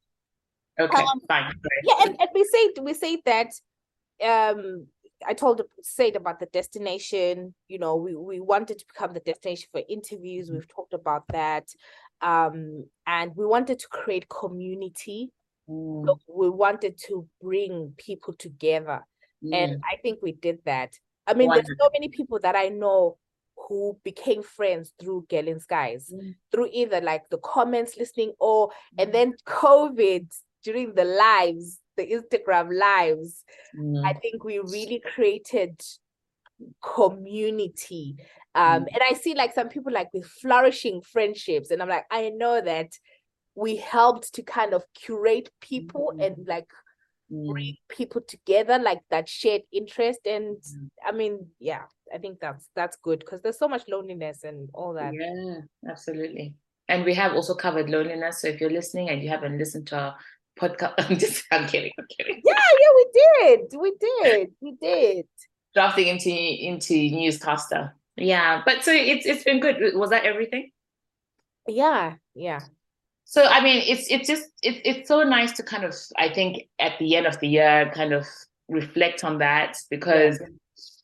[0.80, 1.52] okay um, fine.
[1.84, 3.52] Yeah, and, and we say we say that
[4.24, 4.86] um
[5.26, 9.68] I told said about the destination, you know, we, we wanted to become the destination
[9.72, 10.46] for interviews.
[10.46, 10.56] Mm-hmm.
[10.56, 11.68] We've talked about that.
[12.20, 15.32] Um, and we wanted to create community.
[15.68, 16.06] Mm.
[16.06, 19.04] So we wanted to bring people together.
[19.52, 20.98] And I think we did that.
[21.26, 23.16] I mean, there's so many people that I know
[23.56, 26.34] who became friends through Girl in Skies, mm.
[26.50, 29.12] through either like the comments listening or and mm.
[29.12, 30.26] then COVID
[30.66, 33.44] during the lives, the Instagram lives.
[33.78, 34.04] Mm.
[34.04, 35.80] I think we really created
[36.82, 38.16] community.
[38.56, 38.86] Um, mm.
[38.92, 42.60] and I see like some people like with flourishing friendships, and I'm like, I know
[42.60, 42.90] that
[43.54, 46.26] we helped to kind of curate people mm.
[46.26, 46.68] and like
[47.30, 47.78] bring mm.
[47.88, 50.88] people together like that shared interest and mm.
[51.04, 51.82] i mean yeah
[52.14, 56.54] i think that's that's good because there's so much loneliness and all that yeah absolutely
[56.88, 59.98] and we have also covered loneliness so if you're listening and you haven't listened to
[59.98, 60.14] our
[60.58, 62.42] podcast i'm just i'm kidding i'm kidding.
[62.44, 65.26] Yeah yeah we did we did we did.
[65.74, 67.94] Drafting into into newscaster.
[68.16, 69.94] Yeah but so it's it's been good.
[69.94, 70.70] Was that everything?
[71.68, 72.60] Yeah yeah.
[73.28, 76.68] So I mean, it's it's just it's it's so nice to kind of I think
[76.78, 78.24] at the end of the year kind of
[78.68, 80.46] reflect on that because yeah.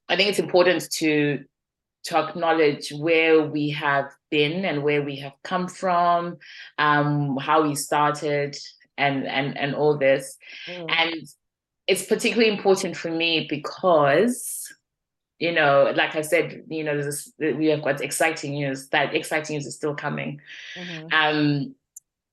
[0.09, 1.45] I think it's important to
[2.05, 6.37] to acknowledge where we have been and where we have come from,
[6.79, 8.57] um, how we started,
[8.99, 10.37] and and and all this,
[10.69, 10.87] mm.
[10.89, 11.27] and
[11.87, 14.73] it's particularly important for me because
[15.39, 18.89] you know, like I said, you know, this, we have got exciting news.
[18.91, 20.41] That exciting news is still coming.
[20.77, 21.07] Mm-hmm.
[21.13, 21.75] Um,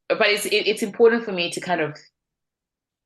[0.09, 1.97] but it's it, it's important for me to kind of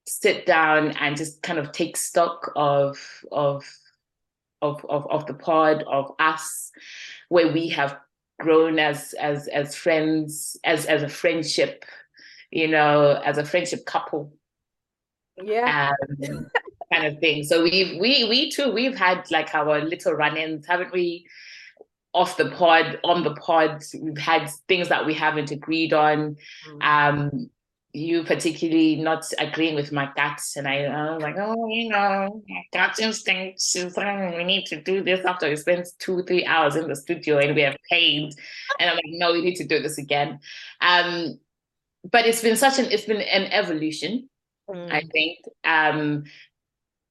[0.05, 2.97] sit down and just kind of take stock of
[3.31, 3.63] of
[4.61, 6.71] of of, of the pod of us
[7.29, 7.97] where we have
[8.41, 11.85] grown as as as friends as as a friendship
[12.53, 14.31] you know as a friendship couple
[15.41, 15.91] yeah
[16.29, 16.47] um,
[16.93, 20.93] kind of thing so we've we we too we've had like our little run-ins haven't
[20.93, 21.25] we
[22.13, 23.83] off the pod, on the pod.
[23.99, 26.37] We've had things that we haven't agreed on.
[26.69, 26.83] Mm.
[26.83, 27.49] Um,
[27.95, 32.43] you particularly not agreeing with my guts, and I, I was like, oh, you know,
[32.73, 36.87] gut instinct is we need to do this after we spent two, three hours in
[36.87, 38.33] the studio and we have paid,
[38.79, 40.39] and I'm like, no, we need to do this again.
[40.81, 41.39] Um,
[42.03, 44.29] but it's been such an it's been an evolution,
[44.69, 44.91] mm.
[44.91, 45.39] I think.
[45.63, 46.23] Um,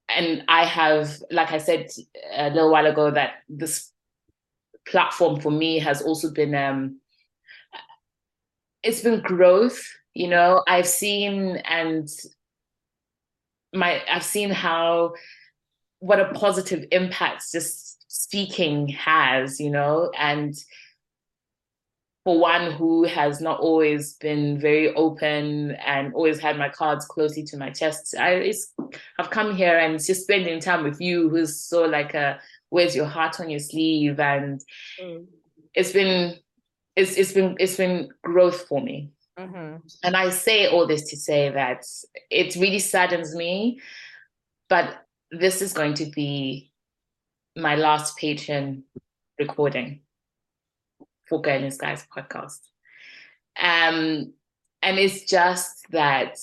[0.09, 1.89] and I have, like I said
[2.35, 3.91] a little while ago, that this
[4.87, 7.01] platform for me has also been um,
[8.83, 9.83] it's been growth.
[10.15, 12.09] You know, I've seen and
[13.73, 15.15] my I've seen how
[16.01, 19.59] what a positive impact just speaking has.
[19.59, 20.55] You know, and
[22.25, 27.43] for one who has not always been very open and always had my cards closely
[27.45, 28.53] to my chest, I
[29.19, 32.39] I've come here and just spending time with you, who's so like a
[32.71, 34.61] where's your heart on your sleeve, and
[35.01, 35.27] mm.
[35.75, 36.37] it's been
[36.95, 39.11] it's it's been it's been growth for me.
[39.39, 39.79] Mm-hmm.
[40.05, 41.85] And I say all this to say that
[42.31, 43.81] it really saddens me,
[44.69, 46.71] but this is going to be
[47.57, 48.85] my last patron
[49.39, 50.01] recording
[51.29, 52.59] for Girl in Skies podcast.
[53.61, 54.33] Um,
[54.83, 56.39] and it's just that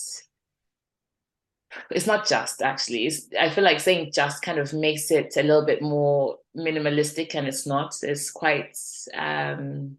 [1.92, 3.08] it's not just actually.
[3.08, 7.36] It's, I feel like saying just kind of makes it a little bit more minimalistic,
[7.36, 7.96] and it's not.
[8.02, 8.78] It's quite.
[9.14, 9.98] Um,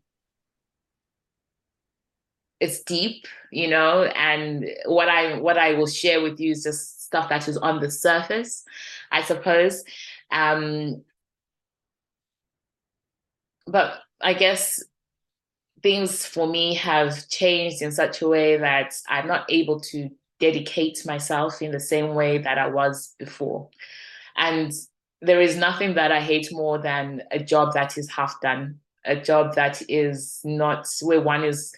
[2.60, 7.04] it's deep, you know, and what I what I will share with you is just
[7.06, 8.64] stuff that is on the surface,
[9.10, 9.82] I suppose.
[10.30, 11.02] Um,
[13.66, 14.82] but I guess
[15.82, 21.04] things for me have changed in such a way that I'm not able to dedicate
[21.06, 23.68] myself in the same way that I was before.
[24.36, 24.72] And
[25.22, 29.16] there is nothing that I hate more than a job that is half done, a
[29.16, 31.74] job that is not where one is,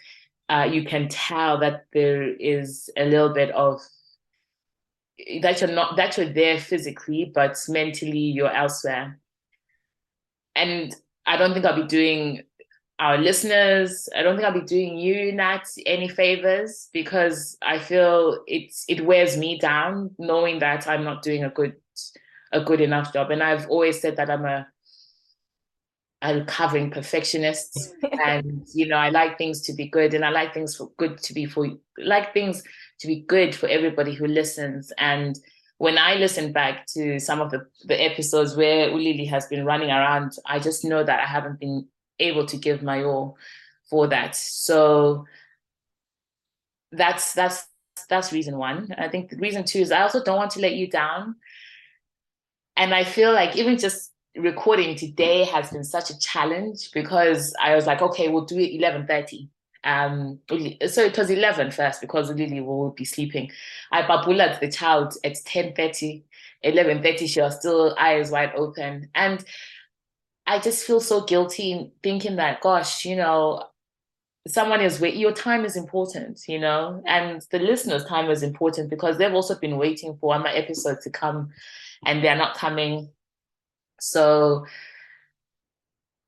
[0.48, 3.81] uh, you can tell that there is a little bit of
[5.40, 9.18] that you're not that you're there physically, but mentally you're elsewhere.
[10.55, 10.94] And
[11.26, 12.42] I don't think I'll be doing
[12.98, 18.44] our listeners, I don't think I'll be doing you, Nat, any favors because I feel
[18.46, 21.74] it's it wears me down knowing that I'm not doing a good
[22.52, 23.30] a good enough job.
[23.30, 24.66] And I've always said that I'm a
[26.22, 30.54] a recovering perfectionist and you know I like things to be good and I like
[30.54, 31.66] things for good to be for
[31.98, 32.62] like things
[33.00, 35.37] to be good for everybody who listens and
[35.83, 39.90] when I listen back to some of the, the episodes where Ulili has been running
[39.90, 41.88] around, I just know that I haven't been
[42.21, 43.37] able to give my all
[43.90, 44.37] for that.
[44.37, 45.27] So
[46.92, 47.66] that's that's
[48.09, 48.95] that's reason one.
[48.97, 51.35] I think the reason two is I also don't want to let you down.
[52.77, 57.75] And I feel like even just recording today has been such a challenge because I
[57.75, 59.49] was like, okay, we'll do it 11.30
[59.85, 60.38] um
[60.87, 63.51] so it was 11 first because Lily will be sleeping.
[63.90, 66.23] I babulaed the child at 10:30,
[66.64, 67.27] 11:30.
[67.27, 69.45] She was still eyes wide open, and
[70.47, 73.64] I just feel so guilty thinking that, gosh, you know,
[74.47, 75.16] someone is wait.
[75.16, 79.57] Your time is important, you know, and the listeners' time is important because they've also
[79.59, 81.51] been waiting for my episode to come,
[82.05, 83.09] and they're not coming.
[84.01, 84.66] So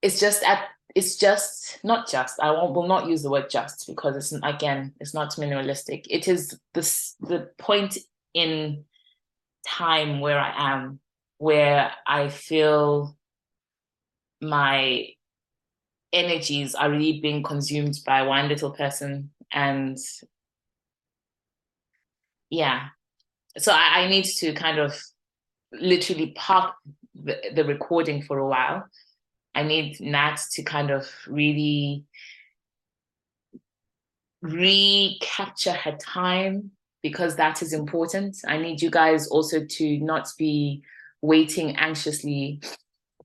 [0.03, 3.87] it's just at it's just not just i won't, will not use the word just
[3.87, 6.07] because it's again it's not minimalistic.
[6.09, 7.98] It is this the point
[8.33, 8.85] in
[9.66, 11.00] time where i am
[11.38, 13.16] where i feel
[14.40, 15.09] my
[16.12, 19.98] energies are really being consumed by one little person and
[22.50, 22.88] yeah.
[23.59, 25.00] So i, I need to kind of
[25.72, 26.74] literally park
[27.14, 28.85] the, the recording for a while
[29.55, 32.05] I need Nat to kind of really
[34.43, 36.71] recapture her time
[37.03, 38.37] because that is important.
[38.47, 40.83] I need you guys also to not be
[41.23, 42.61] waiting anxiously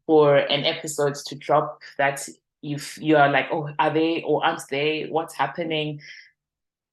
[0.06, 2.28] for an episode to drop that
[2.62, 5.08] you you are like, oh, are they or aren't they?
[5.10, 6.02] What's happening?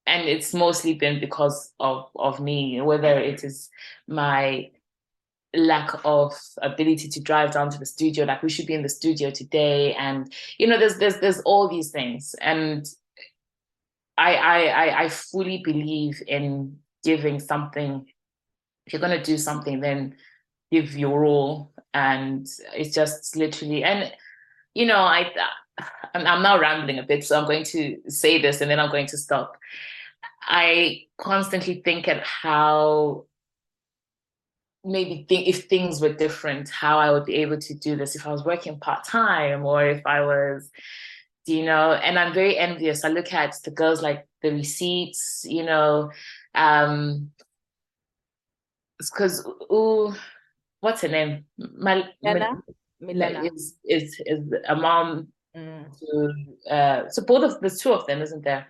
[0.07, 3.69] And it's mostly been because of of me, whether it is
[4.07, 4.71] my
[5.55, 8.25] lack of ability to drive down to the studio.
[8.25, 9.95] Like we should be in the studio today.
[9.95, 12.35] And you know there's there's there's all these things.
[12.41, 12.87] And
[14.19, 18.07] I I I fully believe in giving something.
[18.87, 20.17] If you're going to do something then
[20.71, 21.73] give your all.
[21.95, 24.13] And it's just literally and
[24.75, 25.31] you know I
[26.15, 28.91] I'm, I'm now rambling a bit so I'm going to say this and then I'm
[28.91, 29.57] going to stop.
[30.49, 33.25] I constantly think at how
[34.87, 38.27] maybe think if things were different, how I would be able to do this if
[38.27, 40.71] I was working part time or if I was,
[41.45, 43.05] you know, and I'm very envious.
[43.05, 46.11] I look at the girls like the receipts, you know,
[46.55, 47.31] um,
[48.99, 50.15] because ooh,
[50.81, 51.45] what's her name?
[51.59, 52.63] Mal- Milena.
[53.01, 55.85] Milena is is is a mom mm.
[55.99, 58.67] to uh so both of the two of them, isn't there?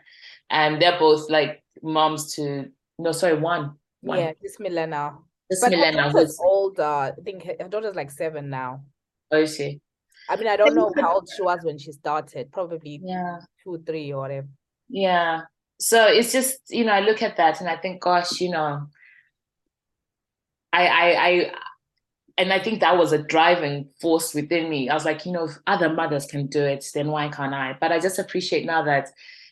[0.51, 3.75] And they're both like moms to no sorry one.
[4.01, 4.19] one.
[4.19, 5.19] Yeah, it's Milena.
[5.49, 6.83] But Milena was older.
[6.83, 8.83] I think her daughter's like seven now.
[9.31, 9.81] Oh, is she?
[10.29, 12.51] I mean, I don't know how old she was when she started.
[12.51, 14.49] Probably yeah, two, three, or whatever.
[14.89, 15.43] Yeah.
[15.79, 18.87] So it's just you know I look at that and I think, gosh, you know,
[20.73, 21.53] I I I
[22.39, 24.89] and I think that was a driving force within me.
[24.89, 27.77] I was like, you know, if other mothers can do it, then why can't I?
[27.81, 29.09] But I just appreciate now that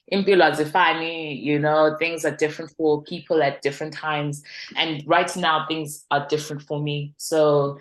[0.08, 4.42] in you know, things are different for people at different times.
[4.76, 7.14] And right now things are different for me.
[7.16, 7.78] So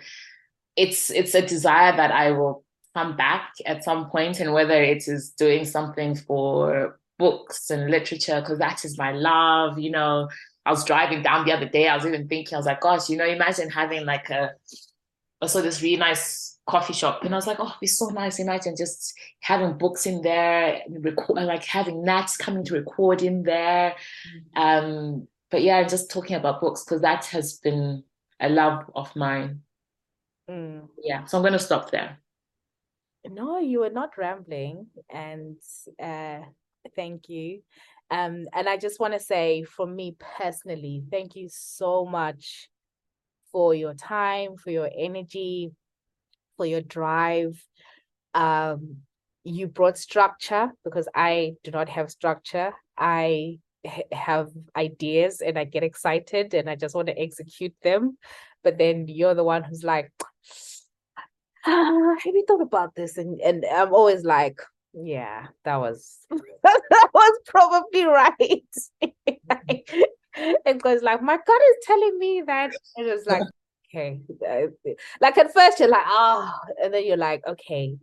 [0.76, 5.08] it's it's a desire that I will come back at some point and whether it
[5.08, 10.28] is doing something for books and literature, because that is my love, you know.
[10.66, 13.10] I was driving down the other day, I was even thinking, I was like, gosh,
[13.10, 14.52] you know, imagine having like a
[15.46, 18.38] saw this really nice coffee shop and I was like, oh, it'd be so nice.
[18.38, 23.42] Imagine just having books in there and record, like having Nats coming to record in
[23.42, 23.94] there.
[24.56, 24.62] Mm-hmm.
[24.62, 28.02] Um, but yeah, just talking about books because that has been
[28.40, 29.60] a love of mine.
[30.50, 30.88] Mm.
[31.02, 32.18] Yeah, so I'm going to stop there.
[33.26, 35.56] No, you were not rambling, and
[36.02, 36.40] uh,
[36.94, 37.62] thank you.
[38.10, 42.68] Um, and I just want to say, for me personally, thank you so much
[43.50, 45.72] for your time, for your energy,
[46.56, 47.62] for your drive.
[48.34, 48.98] Um,
[49.44, 52.72] you brought structure because I do not have structure.
[52.96, 53.58] I
[54.12, 58.16] have ideas and I get excited and I just want to execute them.
[58.62, 60.10] But then you're the one who's like,
[61.66, 63.18] ah, have you thought about this?
[63.18, 64.60] And and I'm always like,
[64.94, 68.62] yeah, that was that was probably right.
[70.36, 73.42] it goes like my god is telling me that it was like
[73.94, 77.96] okay like at first you're like ah oh, and then you're like okay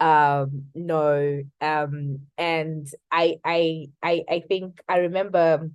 [0.00, 5.70] um no um and i i i i think i remember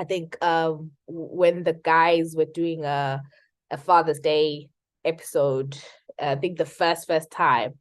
[0.00, 3.22] i think um when the guys were doing a
[3.70, 4.68] a father's day
[5.04, 5.76] episode
[6.20, 7.74] i think the first first time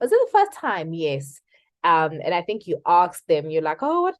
[0.00, 1.40] was it the first time yes
[1.84, 4.16] um and i think you asked them you're like oh what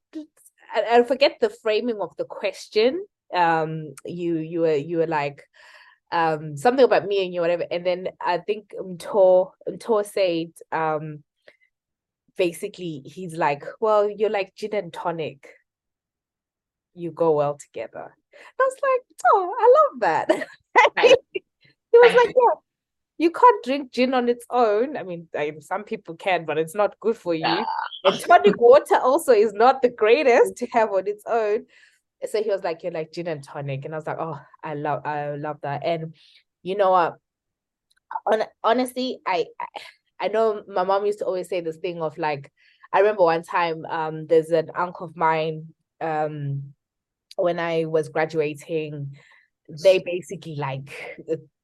[0.75, 3.05] I, I forget the framing of the question.
[3.35, 5.42] Um, you you were you were like
[6.12, 11.25] um something about me and you whatever, and then I think Tor Tor said um
[12.37, 15.48] basically he's like, well, you're like gin and tonic.
[16.94, 18.14] You go well together.
[18.61, 20.48] I was like, oh, I love that.
[21.92, 22.61] he was like, yeah,
[23.18, 24.96] you can't drink gin on its own.
[24.96, 27.40] I mean, I, some people can, but it's not good for you.
[27.46, 27.64] Yeah.
[28.05, 31.66] And tonic water also is not the greatest to have on its own.
[32.30, 34.74] So he was like, "You're like gin and tonic," and I was like, "Oh, I
[34.74, 36.14] love, I love that." And
[36.62, 37.16] you know what?
[38.26, 39.46] On, honestly, I,
[40.20, 42.52] I know my mom used to always say this thing of like,
[42.92, 45.68] I remember one time, um, there's an uncle of mine,
[46.00, 46.74] um,
[47.37, 49.16] when I was graduating,
[49.82, 51.16] they basically like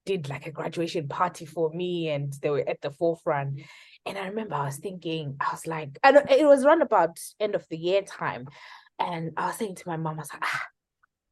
[0.07, 3.61] did like a graduation party for me and they were at the forefront.
[4.07, 7.55] And I remember I was thinking, I was like, and it was around about end
[7.55, 8.49] of the year time.
[8.99, 10.63] And I was saying to my mom, I was like, ah,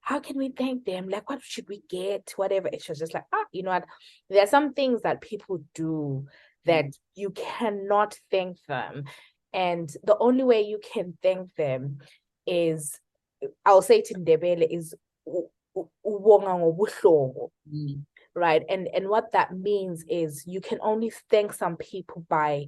[0.00, 1.08] how can we thank them?
[1.08, 2.32] Like, what should we get?
[2.36, 2.68] Whatever.
[2.68, 3.86] It was just like, ah, you know what?
[4.30, 6.26] There are some things that people do
[6.64, 9.04] that you cannot thank them.
[9.52, 11.98] And the only way you can thank them
[12.46, 12.98] is,
[13.64, 14.94] I'll say to Ndebele, is
[17.72, 22.66] mm right and and what that means is you can only thank some people by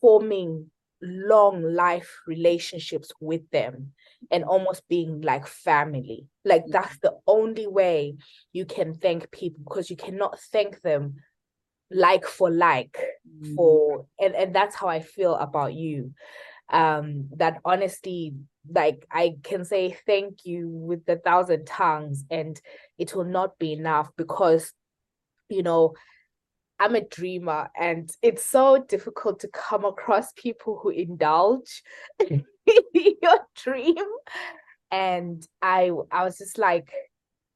[0.00, 0.70] forming
[1.02, 3.92] long life relationships with them
[4.30, 6.26] and almost being like family.
[6.44, 8.16] Like that's the only way
[8.52, 11.16] you can thank people because you cannot thank them
[11.90, 12.98] like for like
[13.42, 13.54] mm.
[13.54, 16.12] for and and that's how i feel about you.
[16.70, 18.34] Um that honesty
[18.68, 22.60] like i can say thank you with a thousand tongues and
[22.98, 24.72] it will not be enough because
[25.48, 25.94] you know
[26.78, 31.82] I'm a dreamer and it's so difficult to come across people who indulge
[32.28, 34.04] your dream.
[34.90, 36.90] And I I was just like,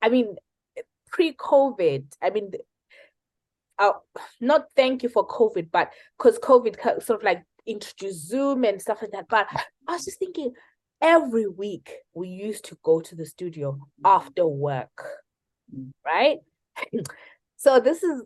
[0.02, 0.36] I mean,
[1.10, 2.52] pre-COVID, I mean,
[3.78, 3.92] uh,
[4.40, 9.02] not thank you for COVID, but because COVID sort of like introduced Zoom and stuff
[9.02, 9.28] like that.
[9.28, 9.48] But
[9.88, 10.52] I was just thinking,
[11.00, 15.02] every week we used to go to the studio after work
[15.74, 15.90] mm.
[16.04, 16.38] right?
[17.56, 18.22] so this is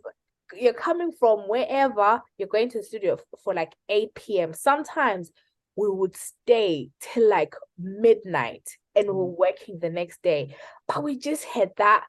[0.53, 4.53] you're coming from wherever you're going to the studio for like 8 p.m.
[4.53, 5.31] Sometimes
[5.75, 9.37] we would stay till like midnight and we're mm.
[9.37, 10.55] working the next day.
[10.87, 12.05] But we just had that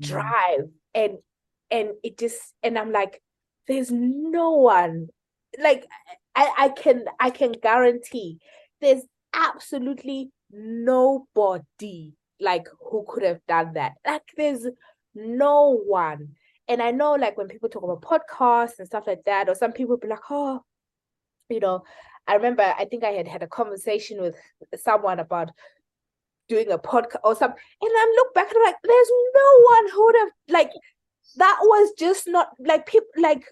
[0.00, 0.06] mm.
[0.06, 1.18] drive and
[1.70, 3.22] and it just and I'm like,
[3.66, 5.08] there's no one
[5.62, 5.86] like
[6.34, 8.38] I, I can I can guarantee
[8.80, 9.02] there's
[9.34, 13.92] absolutely nobody like who could have done that.
[14.06, 14.66] Like there's
[15.14, 16.36] no one.
[16.68, 19.72] And I know like when people talk about podcasts and stuff like that, or some
[19.72, 20.62] people be like, oh,
[21.48, 21.82] you know,
[22.26, 24.36] I remember I think I had had a conversation with
[24.76, 25.50] someone about
[26.48, 29.90] doing a podcast or something, and I look back and I'm like, there's no one
[29.92, 30.70] who would have like
[31.36, 33.44] that was just not like people like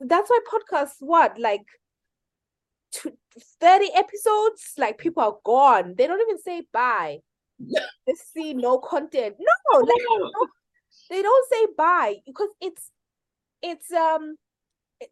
[0.00, 1.64] that's why podcasts what like
[3.60, 4.72] 30 episodes?
[4.78, 5.94] Like people are gone.
[5.96, 7.18] They don't even say bye.
[8.06, 9.36] They see no content.
[9.38, 10.30] No like no,
[11.10, 12.90] they don't say bye because it's
[13.62, 14.36] it's um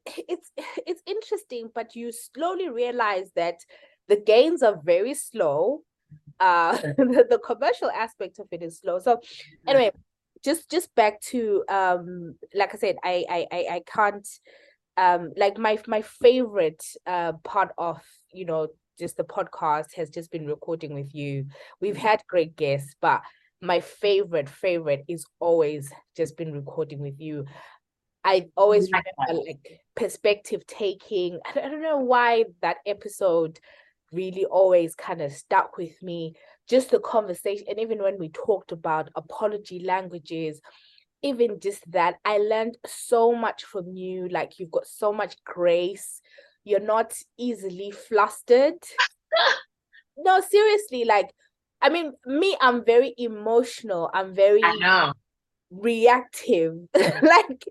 [0.07, 0.51] it's
[0.87, 3.57] it's interesting but you slowly realize that
[4.09, 5.83] the gains are very slow.
[6.41, 8.99] Uh the, the commercial aspect of it is slow.
[8.99, 9.21] So
[9.67, 9.91] anyway
[10.45, 14.29] just just back to um like i said i i i, I can't
[14.99, 18.01] um like my my favorite uh part of
[18.33, 18.69] you know
[18.99, 21.47] just the podcast has just been recording with you.
[21.81, 23.23] We've had great guests but
[23.65, 27.47] my favorite favorite is always just been recording with you.
[28.23, 33.61] I always remember like perspective taking i don't know why that episode
[34.13, 36.35] really always kind of stuck with me.
[36.69, 40.61] Just the conversation and even when we talked about apology languages
[41.23, 44.29] even just that i learned so much from you.
[44.29, 46.21] Like you've got so much grace.
[46.65, 48.79] You're not easily flustered.
[50.17, 51.35] No seriously like
[51.85, 54.11] i mean me i'm very emotional.
[54.13, 54.63] I'm very
[55.71, 56.79] reactive.
[57.23, 57.65] Like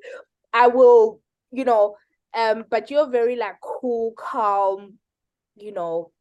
[0.53, 1.20] i will
[1.51, 1.95] you know
[2.38, 4.99] um but you're very like cool calm
[5.55, 6.11] you know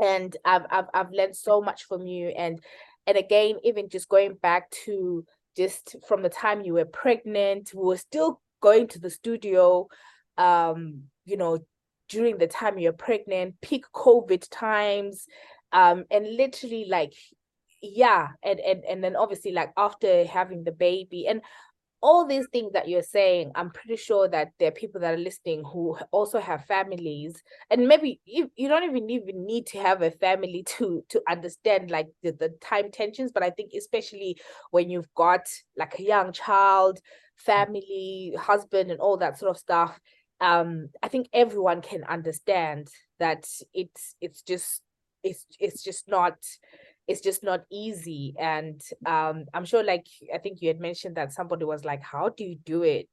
[0.00, 2.28] and I've, I've I've learned so much from you.
[2.28, 2.60] And
[3.06, 5.24] and again even just going back to
[5.56, 9.88] just from the time you were pregnant we were still going to the studio
[10.36, 11.58] um you know
[12.08, 15.26] during the time you're pregnant peak covid times
[15.72, 17.14] um and literally like
[17.82, 21.42] yeah and and and then obviously like after having the baby and
[22.00, 25.18] all these things that you're saying, I'm pretty sure that there are people that are
[25.18, 30.02] listening who also have families, and maybe you, you don't even even need to have
[30.02, 33.32] a family to to understand like the, the time tensions.
[33.32, 34.38] But I think especially
[34.70, 35.40] when you've got
[35.76, 37.00] like a young child,
[37.36, 39.98] family, husband, and all that sort of stuff,
[40.40, 42.88] um, I think everyone can understand
[43.18, 44.82] that it's it's just
[45.22, 46.36] it's it's just not
[47.06, 48.34] it's just not easy.
[48.38, 52.28] And um i'm sure like i think you had mentioned that somebody was like how
[52.30, 53.10] do you do it?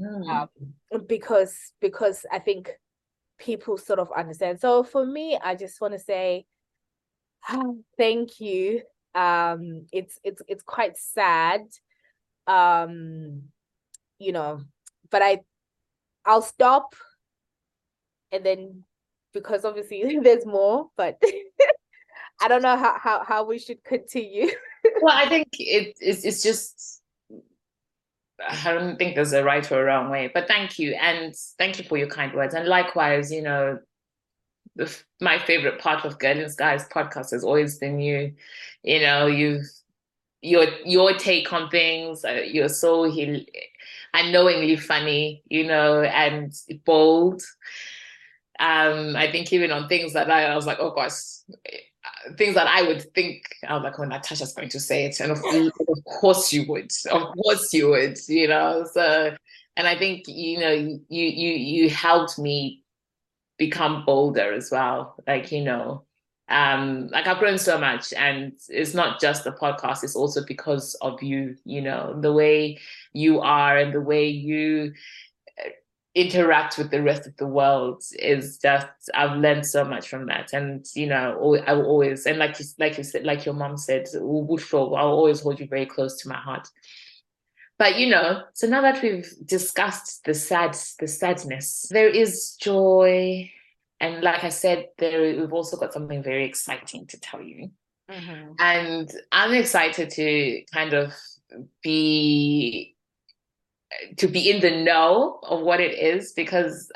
[0.00, 0.48] Mm.
[0.94, 2.70] um, because because i think
[3.38, 4.60] people sort of understand.
[4.60, 6.46] So for me i just want to say
[7.98, 8.82] thank you.
[9.14, 11.62] Um it's it's it's quite sad.
[12.46, 13.42] Um
[14.18, 14.60] you know
[15.10, 15.40] but i
[16.24, 16.94] i'll stop
[18.30, 18.84] and then
[19.32, 21.20] because obviously there's more but
[22.40, 24.48] I don't know how how, how we should continue.
[25.02, 27.02] well, I think it, it's it's just
[28.48, 31.78] I don't think there's a right or a wrong way, but thank you and thank
[31.78, 32.54] you for your kind words.
[32.54, 33.78] And likewise, you know,
[34.74, 38.32] the, my favorite part of Girl in Skies podcast has always been you.
[38.82, 39.66] You know, you've
[40.40, 42.24] your your take on things.
[42.24, 43.46] Uh, you're so he,
[44.14, 46.52] unknowingly funny, you know, and
[46.84, 47.42] bold.
[48.60, 51.12] Um, I think even on things that I, I was like, oh gosh,
[52.36, 55.20] things that I would think, I was like, oh, Natasha's going to say it.
[55.20, 55.38] And of,
[55.88, 56.90] of course you would.
[57.10, 58.86] Of course you would, you know.
[58.92, 59.36] So
[59.76, 62.82] and I think, you know, you you you helped me
[63.58, 65.14] become bolder as well.
[65.26, 66.04] Like, you know,
[66.48, 70.94] um, like I've grown so much and it's not just the podcast, it's also because
[71.00, 72.78] of you, you know, the way
[73.12, 74.92] you are and the way you
[76.14, 80.52] interact with the rest of the world is just I've learned so much from that.
[80.52, 83.76] And you know I will always and like you like you said like your mom
[83.78, 86.68] said I'll always hold you very close to my heart.
[87.78, 93.50] But you know so now that we've discussed the sad the sadness there is joy.
[93.98, 97.70] And like I said there we've also got something very exciting to tell you.
[98.10, 98.52] Mm-hmm.
[98.58, 101.14] and I'm excited to kind of
[101.82, 102.91] be
[104.16, 106.90] to be in the know of what it is because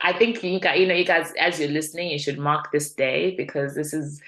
[0.00, 2.92] I think you got you know you guys as you're listening you should mark this
[2.92, 4.20] day because this is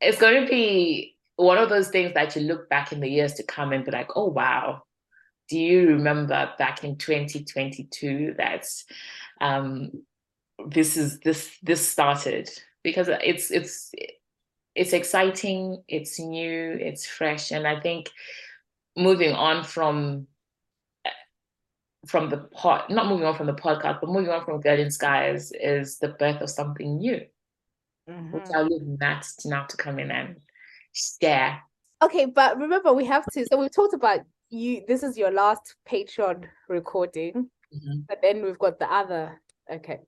[0.00, 3.34] it's going to be one of those things that you look back in the years
[3.34, 4.82] to come and be like, oh wow,
[5.48, 8.66] do you remember back in 2022 that
[9.40, 9.90] um,
[10.66, 12.50] this is this this started?
[12.82, 13.92] Because it's it's
[14.74, 18.10] it's exciting, it's new, it's fresh, and I think
[18.96, 20.26] moving on from
[22.06, 24.90] from the pod, not moving on from the podcast, but moving on from Girl in
[24.90, 27.20] Skies is the birth of something new,
[28.08, 28.32] mm-hmm.
[28.32, 30.36] which I'll leave Nat now to come in and
[30.92, 31.60] share.
[32.02, 33.46] Okay, but remember we have to.
[33.46, 34.82] So we've talked about you.
[34.88, 38.00] This is your last Patreon recording, mm-hmm.
[38.08, 39.40] but then we've got the other.
[39.70, 40.00] Okay,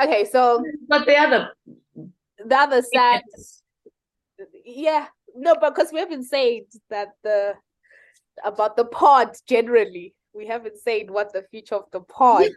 [0.00, 0.24] okay.
[0.24, 1.50] So, but the other,
[2.44, 3.22] the other side.
[4.64, 7.54] Yeah, no, because we haven't said that the
[8.44, 10.14] about the pod generally.
[10.34, 12.48] We haven't said what the future of the pod.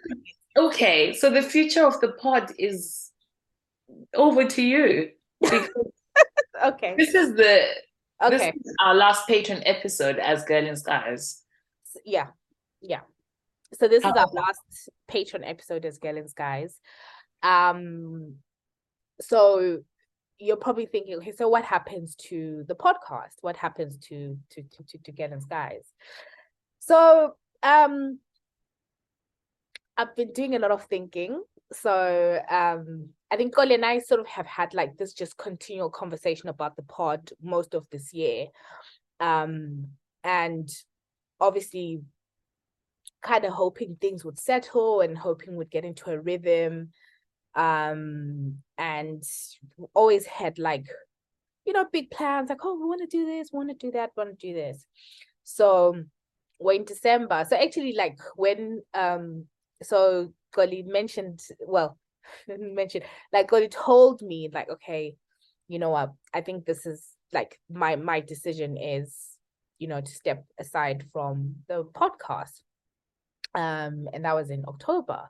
[0.58, 3.12] okay, so the future of the pod is
[4.16, 5.10] over to you.
[6.64, 6.96] okay.
[6.98, 7.66] This is the
[8.24, 8.38] okay.
[8.38, 11.44] This is our last patron episode as Girl in Skies.
[12.06, 12.28] Yeah.
[12.82, 13.02] Yeah.
[13.74, 16.80] So this is our last patron episode as Girl in Skies.
[17.44, 18.36] Um
[19.20, 19.82] so
[20.40, 23.36] you're probably thinking, okay, so what happens to the podcast?
[23.42, 25.86] What happens to to to to, to Girl in Skies?
[26.80, 28.20] So um
[29.98, 31.44] I've been doing a lot of thinking.
[31.74, 35.90] So um I think Goli and I sort of have had like this just continual
[35.90, 38.48] conversation about the pod most of this year.
[39.20, 39.88] Um
[40.24, 40.70] and
[41.40, 42.02] obviously
[43.22, 46.90] kind of hoping things would settle and hoping we'd get into a rhythm
[47.56, 49.24] um and
[49.94, 50.88] always had like
[51.66, 54.12] you know big plans like oh we want to do this want to do that
[54.16, 54.86] want to do this
[55.44, 56.04] so
[56.62, 57.46] we're in december.
[57.50, 59.46] So actually like when um
[59.84, 61.98] so Goli mentioned well
[62.48, 65.16] mentioned like Goli told me like okay
[65.68, 66.12] you know what?
[66.34, 67.02] I think this is
[67.32, 69.18] like my my decision is
[69.80, 72.60] you know to step aside from the podcast.
[73.56, 75.30] Um and that was in october.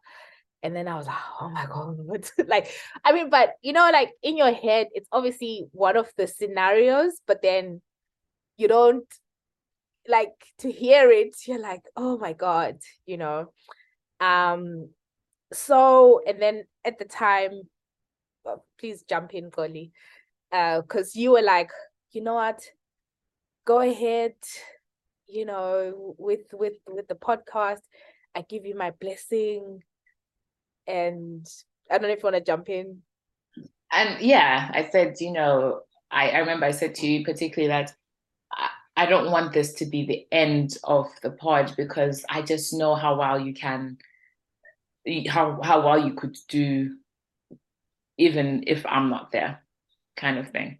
[0.63, 1.97] And then I was like, oh my God,
[2.47, 2.69] like,
[3.03, 7.19] I mean, but you know, like in your head, it's obviously one of the scenarios,
[7.25, 7.81] but then
[8.57, 9.07] you don't
[10.07, 13.51] like to hear it, you're like, oh my God, you know.
[14.19, 14.89] Um,
[15.53, 17.63] so and then at the time,
[18.43, 19.91] well, please jump in, Goli.
[20.51, 21.71] Uh, because you were like,
[22.11, 22.61] you know what,
[23.65, 24.33] go ahead,
[25.27, 27.81] you know, with with with the podcast.
[28.35, 29.83] I give you my blessing
[30.87, 31.45] and
[31.89, 32.99] I don't know if you want to jump in.
[33.91, 37.93] And yeah, I said, you know, I, I remember I said to you particularly that
[38.95, 42.95] I, don't want this to be the end of the pod because I just know
[42.95, 43.97] how well you can,
[45.27, 46.95] how how well you could do,
[48.17, 49.63] even if I'm not there,
[50.15, 50.79] kind of thing.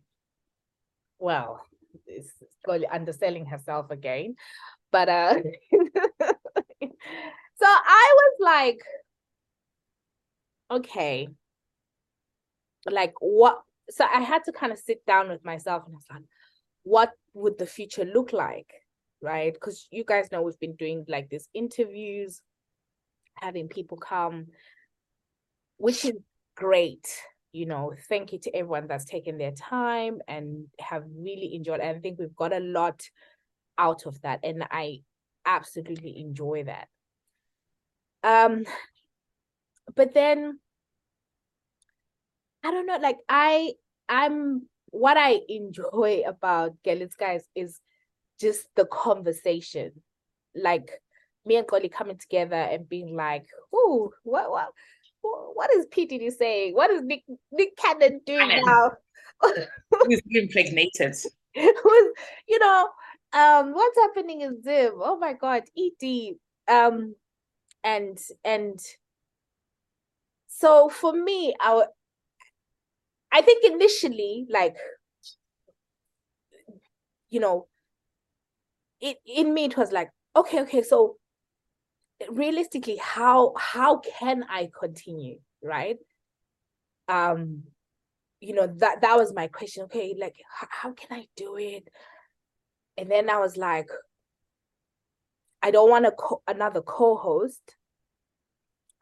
[1.20, 1.66] Well,
[2.06, 2.32] it's
[2.64, 4.36] probably underselling herself again,
[4.92, 5.36] but uh,
[6.22, 8.82] so I was like
[10.72, 11.28] okay,
[12.90, 13.62] like what?
[13.90, 16.24] So I had to kind of sit down with myself and I was like,
[16.84, 18.72] what would the future look like?
[19.22, 19.54] Right.
[19.54, 22.42] Because you guys know we've been doing like these interviews,
[23.36, 24.48] having people come,
[25.78, 26.16] which is
[26.56, 27.08] great.
[27.54, 31.82] You know, thank you to everyone that's taken their time and have really enjoyed.
[31.82, 33.04] And I think we've got a lot
[33.78, 34.40] out of that.
[34.44, 35.02] And I
[35.46, 36.88] absolutely enjoy that.
[38.24, 38.66] Um,
[39.96, 40.60] but then
[42.64, 43.74] I don't know, like I
[44.08, 47.80] I'm what I enjoy about Girl guys is
[48.40, 49.92] just the conversation.
[50.56, 50.92] Like
[51.46, 54.70] me and Goli coming together and being like, oh, what what
[55.22, 56.74] what is PDD saying?
[56.74, 58.66] What is Nick Nick Cannon doing Cannon.
[58.66, 58.92] now?
[60.08, 61.16] He's impregnated.
[61.56, 62.14] Who's
[62.48, 62.90] you know,
[63.34, 64.94] um, what's happening in Zim?
[64.98, 66.36] Oh my god, ED.
[66.68, 67.16] Um
[67.84, 68.80] and and
[70.48, 71.86] so for me, I
[73.32, 74.76] I think initially, like,
[77.30, 77.68] you know,
[79.00, 81.18] it in me it was like, okay, okay, so
[82.30, 85.98] realistically, how how can I continue, right?
[87.08, 87.64] Um,
[88.40, 89.84] you know that that was my question.
[89.84, 90.36] Okay, like,
[90.70, 91.88] how, can I do it?
[92.98, 93.90] And then I was like,
[95.62, 97.76] I don't want a co- another co-host,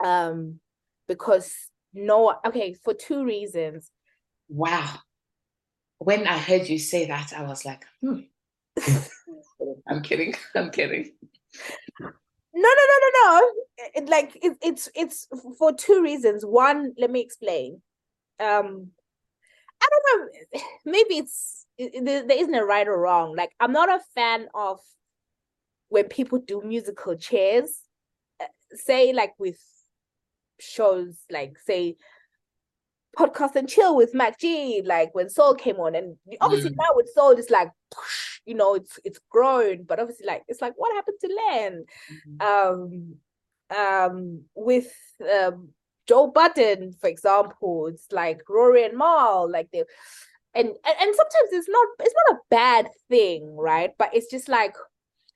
[0.03, 0.59] um,
[1.07, 1.53] because
[1.93, 3.91] no, okay, for two reasons
[4.49, 4.99] wow.
[5.99, 8.21] When I heard you say that, I was like, hmm.
[9.87, 10.33] I'm kidding.
[10.55, 11.11] I'm kidding.
[12.01, 13.51] No, no, no, no, no.
[13.95, 15.27] It, like it, it's it's
[15.57, 16.45] for two reasons.
[16.45, 17.81] One, let me explain.
[18.39, 18.91] Um,
[19.81, 20.05] I don't
[20.53, 20.61] know.
[20.85, 23.35] Maybe it's it, there isn't a right or wrong.
[23.35, 24.79] Like I'm not a fan of
[25.89, 27.81] when people do musical chairs.
[28.41, 29.59] Uh, say like with
[30.59, 31.95] shows like say
[33.18, 36.78] podcast and chill with Mac G, like when Sol came on, and obviously mm.
[36.78, 37.72] now with Sol, it's like
[38.45, 41.86] you know, it's it's grown, but obviously like it's like what happened to Len?
[42.41, 42.76] Mm-hmm.
[42.76, 43.16] Um,
[43.78, 44.91] um, with
[45.22, 45.70] um
[46.07, 49.84] Joe Budden, for example, it's like Rory and Mal, like they,
[50.55, 53.91] and, and and sometimes it's not it's not a bad thing, right?
[53.97, 54.76] But it's just like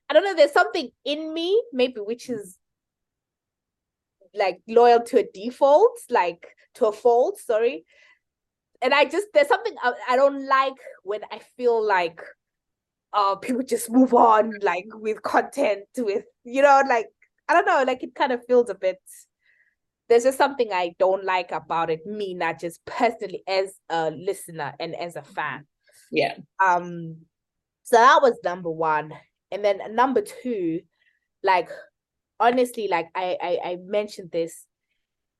[0.10, 0.36] I don't know.
[0.36, 2.58] There's something in me, maybe which is
[4.34, 7.40] like loyal to a default, like to a fault.
[7.40, 7.86] Sorry,
[8.84, 12.22] and I just there's something I, I don't like when I feel like
[13.14, 17.08] uh people just move on like with content with you know like
[17.48, 19.00] I don't know like it kind of feels a bit
[20.10, 24.74] there's just something I don't like about it me not just personally as a listener
[24.80, 25.66] and as a fan.
[26.12, 26.36] Yeah.
[26.64, 27.18] Um
[27.84, 29.14] so that was number one.
[29.52, 30.82] And then number two
[31.42, 31.70] like
[32.40, 34.66] honestly like I I, I mentioned this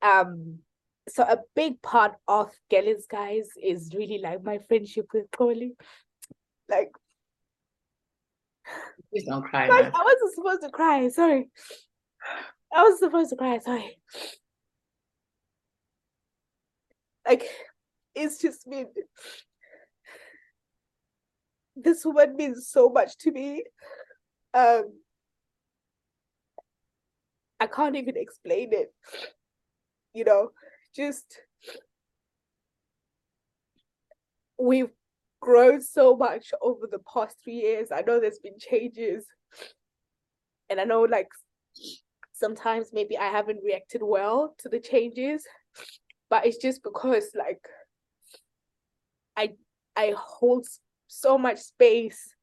[0.00, 0.60] um
[1.08, 5.72] so a big part of Gellin's guys is really like my friendship with Goli
[6.68, 6.90] like
[9.10, 9.68] Please don't cry.
[9.68, 11.08] I, I wasn't supposed to cry.
[11.08, 11.48] Sorry.
[12.74, 13.58] I was supposed to cry.
[13.58, 13.96] Sorry.
[17.26, 17.44] Like,
[18.14, 18.88] it's just been.
[21.76, 23.64] This woman means so much to me.
[24.52, 24.92] Um,
[27.60, 28.92] I can't even explain it.
[30.12, 30.50] You know,
[30.94, 31.38] just
[34.58, 34.90] we've
[35.40, 37.92] grown so much over the past three years.
[37.92, 39.26] I know there's been changes.
[40.70, 41.28] And I know like
[42.32, 45.44] sometimes maybe I haven't reacted well to the changes,
[46.30, 47.60] but it's just because like
[49.36, 49.52] I
[49.96, 50.66] I hold
[51.08, 52.34] so much space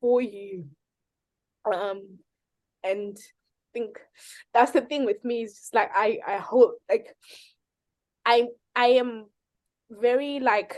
[0.00, 0.66] for you.
[1.64, 2.18] Um
[2.84, 3.16] and
[3.72, 3.98] think
[4.52, 7.14] that's the thing with me is just like I I hold like
[8.26, 9.26] I I am
[9.90, 10.76] very like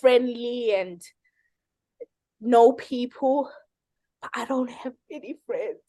[0.00, 1.02] friendly and
[2.40, 3.50] know people,
[4.20, 5.80] but I don't have any friends.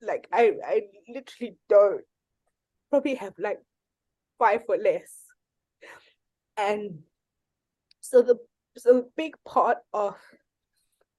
[0.00, 2.02] Like I, I literally don't.
[2.90, 3.60] Probably have like
[4.38, 5.12] five or less.
[6.56, 6.98] And
[8.00, 8.36] so the
[8.76, 10.16] so the big part of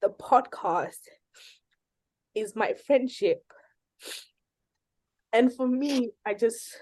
[0.02, 1.00] the podcast
[2.36, 3.44] is my friendship.
[5.32, 6.78] And for me, I just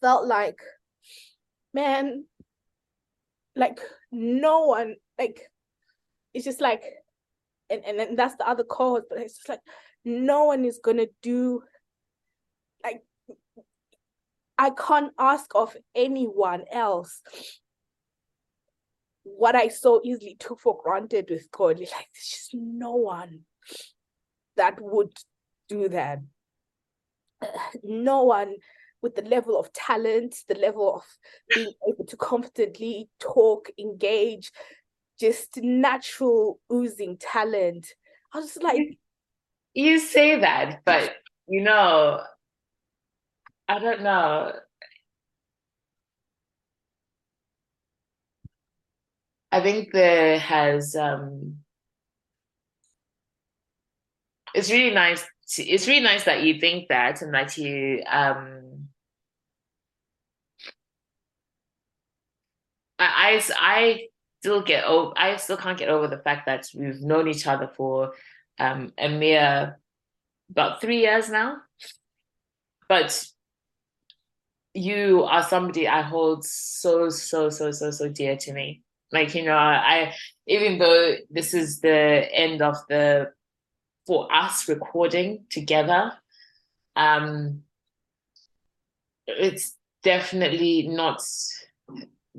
[0.00, 0.60] felt like,
[1.74, 2.24] man,
[3.58, 3.80] like
[4.12, 5.50] no one like
[6.32, 6.84] it's just like
[7.68, 9.60] and and, that's the other cause but it's just like
[10.04, 11.62] no one is gonna do
[12.84, 13.02] like
[14.56, 17.20] i can't ask of anyone else
[19.24, 23.40] what i so easily took for granted with god like there's just no one
[24.58, 25.12] that would
[25.68, 26.20] do that
[27.82, 28.56] no one
[29.02, 31.04] with the level of talent, the level of
[31.54, 34.50] being able to confidently talk, engage,
[35.20, 37.86] just natural oozing talent.
[38.34, 38.98] I was like,
[39.74, 41.14] you say that, but
[41.48, 42.20] you know,
[43.68, 44.52] I don't know.
[49.50, 51.58] I think there has um
[54.54, 55.24] it's really nice
[55.54, 58.88] to, it's really nice that you think that and that you um
[62.98, 64.08] I, I, I
[64.40, 67.70] still get over I still can't get over the fact that we've known each other
[67.76, 68.12] for
[68.58, 69.78] um, a mere
[70.50, 71.58] about three years now.
[72.88, 73.26] But
[74.74, 78.82] you are somebody I hold so, so, so, so, so dear to me.
[79.10, 80.14] Like, you know, I
[80.46, 81.90] even though this is the
[82.32, 83.32] end of the
[84.08, 86.12] for us recording together,
[86.96, 87.62] um
[89.26, 91.20] it's definitely not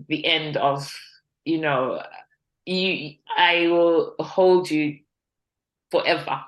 [0.07, 0.91] the end of
[1.45, 2.01] you know
[2.65, 4.97] you i will hold you
[5.91, 6.41] forever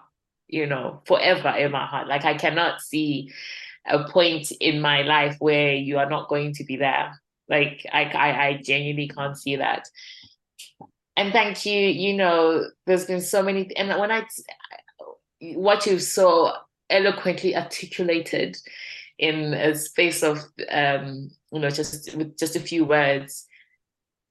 [0.47, 2.07] you know forever in my heart.
[2.07, 3.31] Like i cannot see
[3.85, 7.21] a point in my life where you are not going to be there.
[7.47, 9.87] Like i i, I genuinely can't see that.
[11.15, 14.23] And thank you you know there's been so many and when i
[15.41, 16.53] what you've so
[16.89, 18.57] eloquently articulated
[19.17, 20.39] in a space of
[20.71, 23.47] um, you know just with just a few words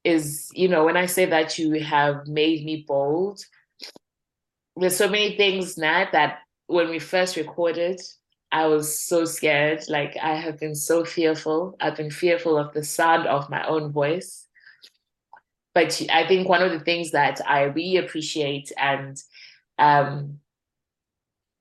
[0.02, 3.44] is you know when i say that you have made me bold
[4.76, 6.38] there's so many things now that
[6.68, 8.00] when we first recorded
[8.52, 9.84] I was so scared.
[9.88, 11.76] Like I have been so fearful.
[11.80, 14.46] I've been fearful of the sound of my own voice.
[15.74, 19.16] But I think one of the things that I really appreciate and
[19.78, 20.40] um,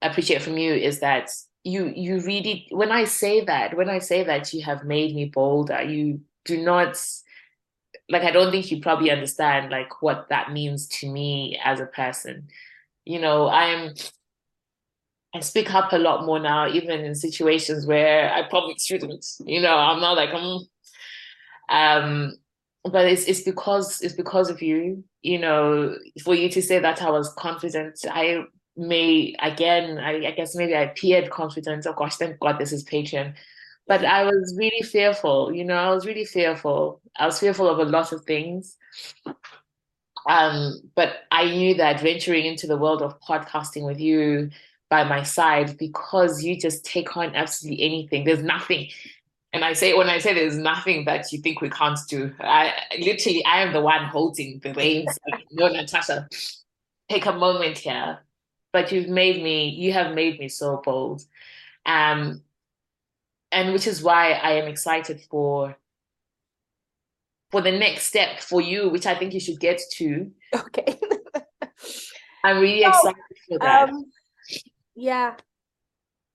[0.07, 1.31] appreciate from you is that
[1.63, 5.25] you you really when I say that when I say that you have made me
[5.25, 6.97] bolder, you do not
[8.09, 11.85] like I don't think you probably understand like what that means to me as a
[11.85, 12.47] person.
[13.05, 13.93] You know, I'm
[15.33, 19.25] I speak up a lot more now, even in situations where I probably shouldn't.
[19.45, 20.67] You know, I'm not like um,
[21.69, 22.37] um,
[22.83, 25.03] but it's it's because it's because of you.
[25.21, 28.43] You know, for you to say that I was confident, I
[28.79, 31.85] may again, I, I guess maybe I appeared confident.
[31.87, 33.33] Oh gosh, thank God this is Patreon.
[33.87, 35.51] But I was really fearful.
[35.51, 37.01] You know, I was really fearful.
[37.17, 38.77] I was fearful of a lot of things.
[40.27, 44.51] Um, but I knew that venturing into the world of podcasting with you
[44.89, 48.25] by my side because you just take on absolutely anything.
[48.25, 48.89] There's nothing.
[49.53, 52.73] And I say when I say there's nothing that you think we can't do, I
[52.99, 55.17] literally I am the one holding the reins.
[55.51, 56.27] no, Natasha,
[57.09, 58.19] take a moment here.
[58.71, 61.23] But you've made me, you have made me so bold.
[61.85, 62.43] Um,
[63.51, 65.75] and which is why I am excited for
[67.51, 70.31] for the next step for you, which I think you should get to.
[70.55, 70.99] Okay.
[72.43, 73.15] I'm really so, excited
[73.47, 73.89] for that.
[73.89, 74.05] Um,
[74.95, 75.35] yeah.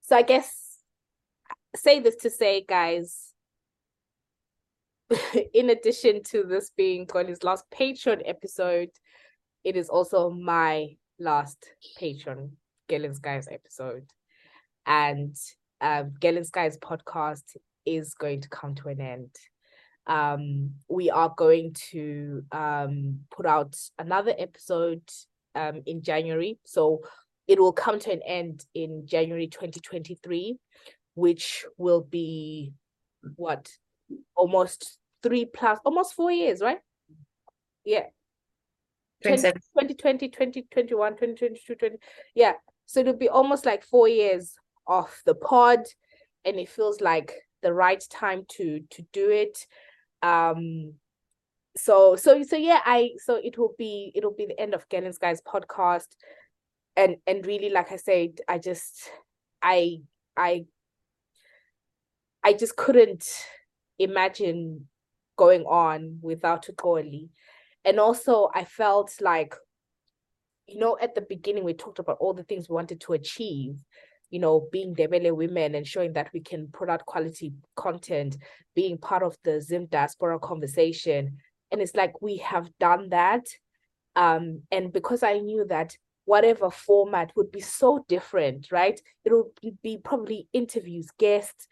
[0.02, 0.78] So I guess
[1.76, 3.32] say this to say, guys,
[5.54, 8.90] in addition to this being Tony's last Patreon episode,
[9.62, 11.58] it is also my last
[12.00, 12.50] Patreon
[12.88, 14.06] Galen Skies episode.
[14.86, 15.36] And
[15.80, 17.56] um, Galen Skies podcast
[17.86, 19.30] is going to come to an end.
[20.06, 25.02] Um, we are going to um, put out another episode
[25.54, 26.58] um, in January.
[26.64, 27.00] So
[27.46, 30.56] it will come to an end in January 2023,
[31.14, 32.72] which will be
[33.36, 33.70] what
[34.36, 36.80] almost three plus almost four years, right?
[37.84, 38.06] Yeah.
[39.24, 41.96] 2020, 2021, 2022, 20,
[42.34, 42.54] yeah.
[42.86, 44.54] So it'll be almost like four years
[44.86, 45.80] of the pod,
[46.44, 49.66] and it feels like the right time to to do it.
[50.22, 50.94] Um
[51.76, 55.18] so so so yeah, I so it will be it'll be the end of Galen's
[55.18, 56.08] Guys podcast
[56.96, 59.10] and and really like i said i just
[59.60, 59.98] i
[60.36, 60.64] i
[62.44, 63.26] i just couldn't
[63.98, 64.86] imagine
[65.36, 67.28] going on without Uxoli.
[67.84, 69.54] And also i felt like
[70.66, 73.76] you know at the beginning we talked about all the things we wanted to achieve
[74.30, 78.36] you know being Ndebele women and showing that we can put out quality content
[78.74, 81.36] being part of the zim diaspora conversation
[81.70, 83.44] and it's like we have done that
[84.16, 89.00] um and because i knew that whatever format would be so different, right?
[89.24, 91.66] It'll be probably interviews, guests.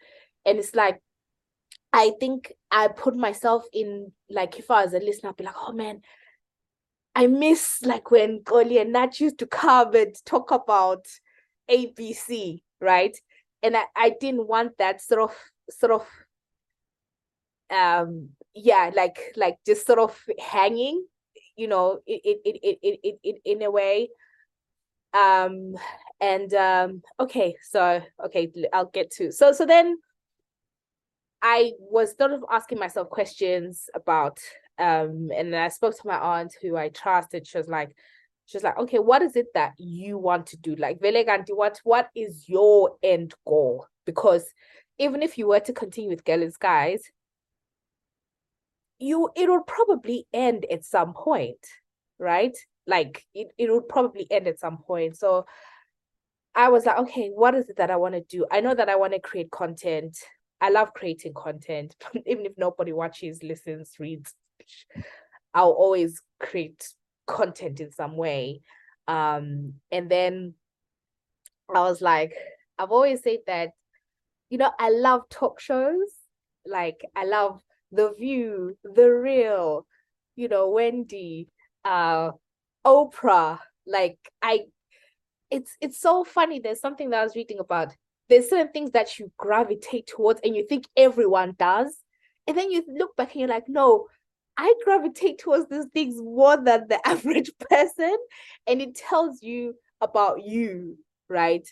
[0.45, 1.01] And it's like,
[1.93, 5.55] I think I put myself in, like, if I was a listener, I'd be like,
[5.55, 6.01] oh man,
[7.15, 11.05] I miss like when Goli and Nat used to come and talk about
[11.69, 13.15] ABC, right?
[13.61, 15.35] And I, I didn't want that sort of,
[15.69, 16.07] sort of,
[17.69, 21.05] um, yeah, like, like just sort of hanging,
[21.55, 24.09] you know, it, it, it, it, it, it, it in a way
[25.13, 25.75] um
[26.21, 29.95] and um okay so okay i'll get to so so then
[31.43, 34.39] i was sort of asking myself questions about
[34.79, 37.45] um and i spoke to my aunt who i trusted.
[37.45, 37.95] She was like
[38.45, 40.75] she was like okay what is it that you want to do?
[40.75, 43.85] Like veleganti what what is your end goal?
[44.05, 44.45] Because
[44.99, 47.03] even if you were to continue with Galen's Guys
[48.99, 51.65] you it will probably end at some point
[52.19, 52.55] right?
[52.87, 55.17] Like it, it would probably end at some point.
[55.17, 55.45] So
[56.55, 58.45] i was like okay what is it that i want to do?
[58.51, 60.17] I know that i want to create content
[60.63, 61.95] i love creating content
[62.25, 64.33] even if nobody watches listens reads
[65.53, 66.87] i'll always create
[67.27, 68.59] content in some way
[69.07, 70.53] um and then
[71.73, 72.33] i was like
[72.79, 73.69] i've always said that
[74.49, 76.09] you know i love talk shows
[76.65, 77.61] like i love
[77.91, 79.85] the view the real
[80.35, 81.47] you know wendy
[81.85, 82.31] uh
[82.85, 83.59] Oprah.
[83.85, 84.65] Like I
[85.49, 86.59] it's it's so funny.
[86.59, 87.93] There's something that I was reading about.
[88.29, 91.97] There's certain things that you gravitate towards and you think everyone does.
[92.47, 94.07] And then you look back and you're like, no,
[94.57, 98.17] I gravitate towards these things more than the average person.
[98.67, 100.97] And it tells you about you,
[101.29, 101.67] right?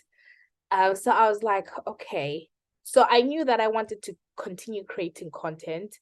[0.70, 2.48] Um, so I was like, okay.
[2.84, 5.96] So I knew that I wanted to continue creating content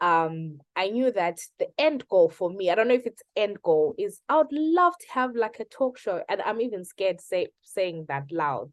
[0.00, 3.56] um i knew that the end goal for me i don't know if it's end
[3.62, 7.18] goal is i would love to have like a talk show and i'm even scared
[7.20, 8.70] say saying that loud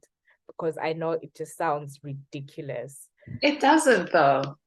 [0.47, 3.07] because I know it just sounds ridiculous.
[3.41, 4.57] It doesn't though.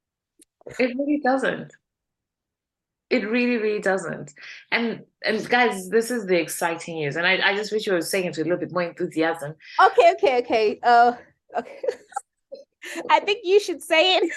[0.79, 1.73] It really doesn't.
[3.09, 4.33] It really, really doesn't.
[4.71, 7.15] And and guys, this is the exciting news.
[7.15, 9.55] And I, I just wish you were saying it with a little bit more enthusiasm.
[9.81, 10.79] Okay, okay, okay.
[10.83, 11.13] Uh
[11.57, 11.79] okay.
[13.09, 14.31] I think you should say it.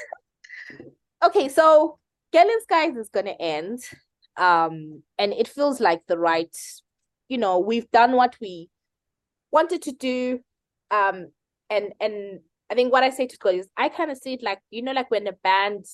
[1.24, 1.98] okay, so
[2.32, 3.80] Girl Skies is gonna end.
[4.36, 6.56] Um, and it feels like the right,
[7.28, 8.70] you know, we've done what we
[9.50, 10.40] wanted to do.
[10.90, 11.28] Um,
[11.68, 14.42] and and I think what I say to girls is I kind of see it
[14.42, 15.86] like, you know, like when a band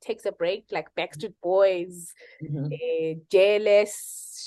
[0.00, 2.66] takes a break, like Backstreet Boys, mm-hmm.
[2.66, 3.90] uh, JLS,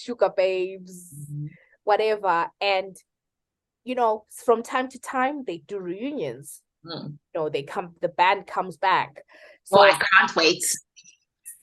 [0.08, 1.48] Sugababes, mm-hmm.
[1.84, 2.48] whatever.
[2.60, 2.95] And,
[3.84, 6.62] you know, from time to time, they do reunions.
[6.86, 7.10] Mm.
[7.10, 9.22] You know, they come, the band comes back.
[9.64, 10.64] So oh, I can't wait.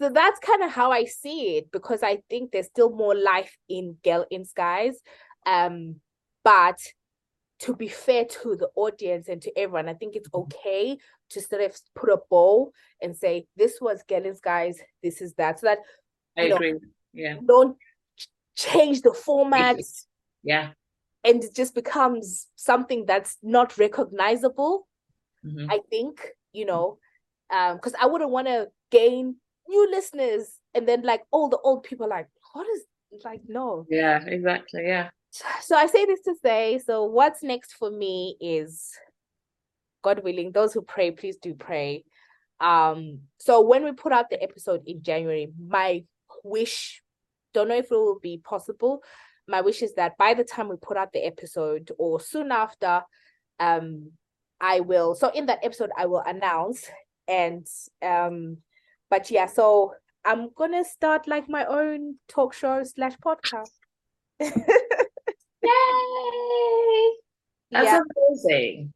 [0.01, 3.57] So that's kind of how I see it because I think there's still more life
[3.69, 4.99] in Girl in Skies.
[5.47, 5.97] Um,
[6.43, 6.79] but
[7.65, 10.43] to be fair to the audience and to everyone, I think it's mm-hmm.
[10.43, 10.99] okay
[11.31, 15.61] to sort of put a bow and say, this was Girl guys, this is that.
[15.61, 15.79] So that
[16.37, 16.73] I agree.
[16.73, 16.81] Know,
[17.15, 17.37] yeah.
[17.47, 17.79] Don't
[18.55, 19.79] change the format.
[20.43, 20.73] Yeah.
[21.25, 24.87] And it just becomes something that's not recognizable.
[25.43, 25.71] Mm-hmm.
[25.71, 26.21] I think,
[26.53, 26.99] you know,
[27.51, 29.37] um, because I wouldn't want to gain
[29.67, 32.83] new listeners and then like all the old people like, what is
[33.25, 33.87] like no.
[33.89, 34.83] Yeah, exactly.
[34.85, 35.09] Yeah
[35.63, 38.93] so I say this to say, so what's next for me is
[40.03, 42.05] God willing, those who pray, please do pray.
[42.61, 46.05] Um, so when we put out the episode in January, my
[46.43, 47.03] wish,
[47.53, 49.03] don't know if it will be possible.
[49.47, 53.03] My wish is that by the time we put out the episode or soon after,
[53.61, 54.13] um,
[54.61, 56.89] I will so in that episode I will announce
[57.29, 57.67] and
[58.01, 58.59] um
[59.11, 63.71] but yeah, so I'm gonna start like my own talk show slash podcast.
[65.65, 67.11] Yay!
[67.71, 68.01] That's yeah.
[68.17, 68.93] amazing.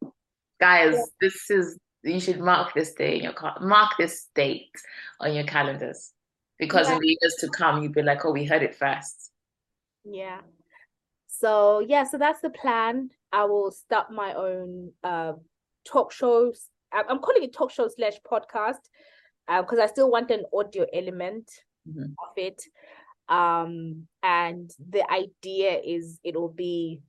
[0.59, 1.03] Guys, yeah.
[1.21, 4.71] this is you should mark this day in your car mark this date
[5.19, 6.13] on your calendars.
[6.57, 6.95] Because yeah.
[6.95, 9.31] in the years to come you'll be like, oh, we heard it first.
[10.03, 10.41] Yeah.
[11.27, 13.09] So yeah, so that's the plan.
[13.31, 15.33] I will start my own uh,
[15.85, 16.67] talk shows.
[16.91, 18.81] I'm calling it talk show slash podcast
[19.47, 21.49] because uh, I still want an audio element
[21.87, 22.03] mm-hmm.
[22.03, 22.61] of it
[23.29, 27.01] um and the idea is it'll be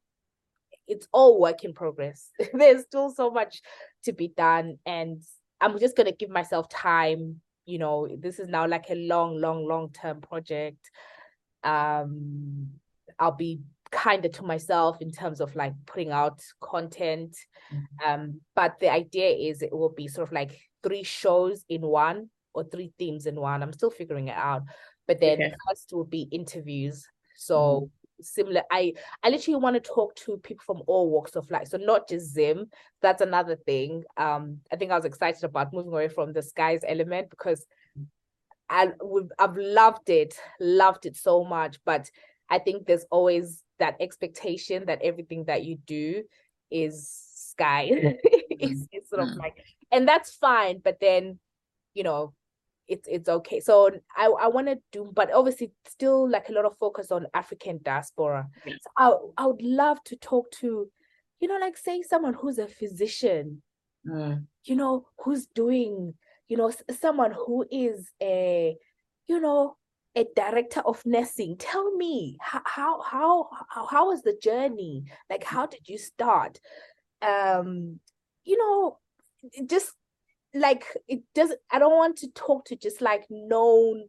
[0.86, 2.30] it's all work in progress.
[2.52, 3.62] There's still so much
[4.04, 5.22] to be done and
[5.60, 9.36] i'm just going to give myself time you know this is now like a long
[9.40, 10.90] long long term project.
[11.64, 12.68] Um
[13.18, 13.60] i'll be
[13.92, 17.36] kinder to myself in terms of like putting out content.
[17.72, 18.10] Mm-hmm.
[18.10, 22.30] um but the idea is it will be sort of like three shows in one
[22.52, 23.62] or three themes in one.
[23.62, 24.62] I'm still figuring it out
[25.10, 25.54] but then okay.
[25.68, 27.04] first will be interviews.
[27.34, 28.22] So mm-hmm.
[28.22, 28.94] similar, I
[29.24, 31.66] I literally want to talk to people from all walks of life.
[31.66, 32.66] So not just Zim.
[33.02, 34.04] That's another thing.
[34.16, 37.66] Um, I think I was excited about moving away from the skies element because
[38.68, 41.78] I would I've loved it, loved it so much.
[41.84, 42.08] But
[42.48, 46.22] I think there's always that expectation that everything that you do
[46.70, 47.88] is sky.
[47.90, 49.38] it's, it's sort of mm.
[49.38, 49.56] like,
[49.90, 50.80] and that's fine.
[50.84, 51.40] But then,
[51.94, 52.32] you know,
[52.90, 53.60] it's it's okay.
[53.60, 57.28] So I I want to do, but obviously still like a lot of focus on
[57.32, 58.48] African diaspora.
[58.66, 60.90] So I I would love to talk to,
[61.38, 63.62] you know, like say someone who's a physician,
[64.06, 64.44] mm.
[64.64, 66.14] you know, who's doing,
[66.48, 68.76] you know, someone who is a,
[69.28, 69.76] you know,
[70.16, 71.56] a director of nursing.
[71.56, 75.04] Tell me how how how how, how was the journey?
[75.30, 76.60] Like how did you start?
[77.22, 78.00] Um,
[78.44, 78.98] you know,
[79.66, 79.92] just
[80.54, 84.04] like it does i don't want to talk to just like known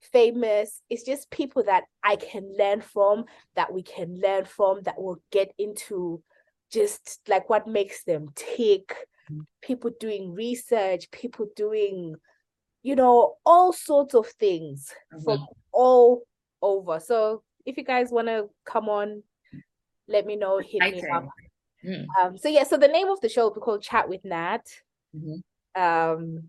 [0.00, 3.24] famous it's just people that i can learn from
[3.54, 6.22] that we can learn from that will get into
[6.70, 8.94] just like what makes them tick
[9.30, 9.40] mm.
[9.62, 12.14] people doing research people doing
[12.82, 15.24] you know all sorts of things mm-hmm.
[15.24, 16.22] from all
[16.62, 19.22] over so if you guys want to come on
[20.08, 21.26] let me know hit me up
[21.84, 22.04] mm.
[22.20, 24.66] um so yeah so the name of the show will be called chat with nat
[25.16, 25.36] mm-hmm
[25.76, 26.42] um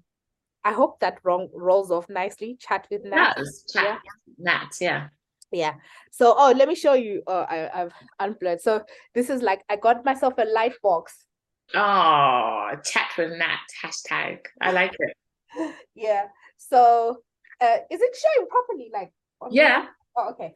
[0.63, 2.57] I hope that wrong rolls off nicely.
[2.59, 3.37] Chat with Nat.
[3.71, 3.97] Chat yeah.
[4.37, 5.07] Nat, yeah.
[5.51, 5.75] Yeah.
[6.11, 7.23] So oh let me show you.
[7.27, 8.59] Oh I, I've unblurred.
[8.59, 11.25] So this is like I got myself a light box.
[11.73, 14.39] Oh chat with Nat hashtag.
[14.61, 15.73] I like it.
[15.95, 16.25] yeah.
[16.57, 17.17] So
[17.61, 18.89] uh is it showing properly?
[18.93, 19.11] Like
[19.51, 19.85] yeah.
[20.17, 20.53] Oh, okay.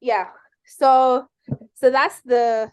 [0.00, 0.28] Yeah.
[0.64, 1.26] So
[1.74, 2.72] so that's the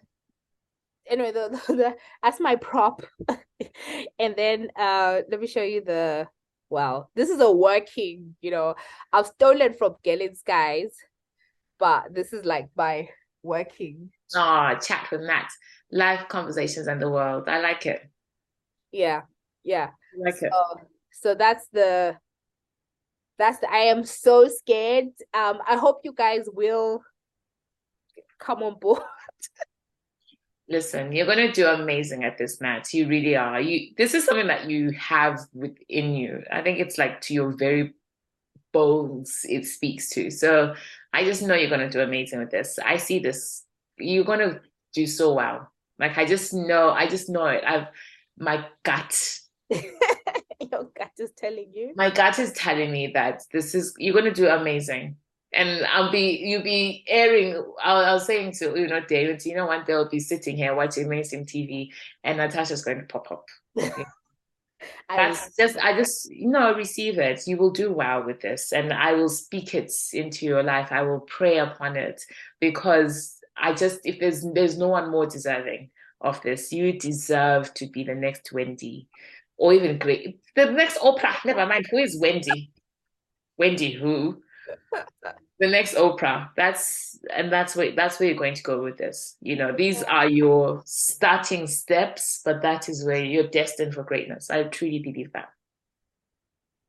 [1.09, 3.01] anyway, the, the, the, that's my prop.
[4.19, 6.27] and then uh let me show you the
[6.69, 8.75] well, this is a working, you know,
[9.13, 10.93] I've stolen from in Skies,
[11.79, 13.07] but this is like my
[13.41, 14.11] working.
[14.35, 15.47] Oh, chat with Nat.
[15.91, 17.47] life conversations and the world.
[17.47, 18.01] I like it.
[18.91, 19.21] Yeah,
[19.63, 19.87] yeah.
[19.87, 20.53] I like so, it.
[21.11, 22.17] So that's the
[23.37, 25.09] that's the, I am so scared.
[25.33, 27.01] Um, I hope you guys will
[28.39, 29.01] come on board.
[30.69, 32.93] Listen, you're going to do amazing at this, Nat.
[32.93, 33.61] You really are.
[33.61, 33.93] You.
[33.97, 36.43] This is something that you have within you.
[36.51, 37.93] I think it's like to your very
[38.73, 39.41] bones.
[39.45, 40.29] It speaks to.
[40.29, 40.75] So
[41.13, 42.77] I just know you're going to do amazing with this.
[42.83, 43.63] I see this.
[43.97, 44.59] You're going to
[44.93, 45.71] do so well.
[45.99, 46.89] Like I just know.
[46.89, 47.63] I just know it.
[47.65, 47.87] I've
[48.37, 49.39] my gut.
[49.69, 51.93] your gut is telling you.
[51.95, 55.15] My gut is telling me that this is you're going to do amazing
[55.53, 57.63] and I'll be you'll be airing.
[57.83, 60.75] I was saying to you know David, you know one day I'll be sitting here
[60.75, 61.89] watching mainstream TV,
[62.23, 63.45] and Natasha's going to pop up.
[65.09, 67.47] That's just I just you know receive it.
[67.47, 70.91] You will do well with this, and I will speak it into your life.
[70.91, 72.21] I will pray upon it
[72.59, 75.89] because I just if there's there's no one more deserving
[76.21, 76.71] of this.
[76.73, 79.07] You deserve to be the next Wendy,
[79.57, 81.43] or even great the next Oprah.
[81.45, 82.71] Never mind who is Wendy.
[83.57, 84.41] Wendy who?
[85.59, 86.49] the next Oprah.
[86.55, 89.37] That's and that's where that's where you're going to go with this.
[89.41, 94.49] You know, these are your starting steps, but that is where you're destined for greatness.
[94.49, 95.49] I truly believe that.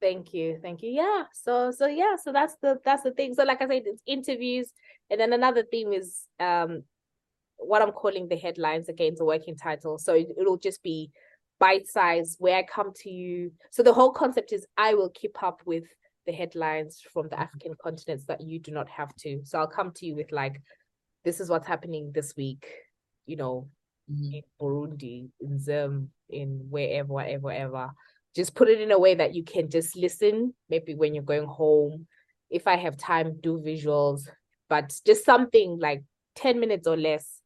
[0.00, 0.90] Thank you, thank you.
[0.90, 1.24] Yeah.
[1.32, 2.16] So so yeah.
[2.22, 3.34] So that's the that's the thing.
[3.34, 4.72] So like I said, it's interviews,
[5.10, 6.84] and then another theme is um
[7.56, 9.98] what I'm calling the headlines again, the working title.
[9.98, 11.10] So it, it'll just be
[11.58, 13.52] bite size where I come to you.
[13.70, 15.84] So the whole concept is I will keep up with
[16.28, 19.40] the headlines from the African continents that you do not have to.
[19.44, 20.60] So I'll come to you with like,
[21.24, 22.66] this is what's happening this week,
[23.24, 23.68] you know,
[24.12, 24.34] mm-hmm.
[24.34, 27.90] in Burundi, in Zim, in wherever, whatever, whatever.
[28.36, 31.48] Just put it in a way that you can just listen, maybe when you're going
[31.48, 32.06] home.
[32.50, 34.28] If I have time, do visuals,
[34.68, 36.04] but just something like
[36.36, 37.40] 10 minutes or less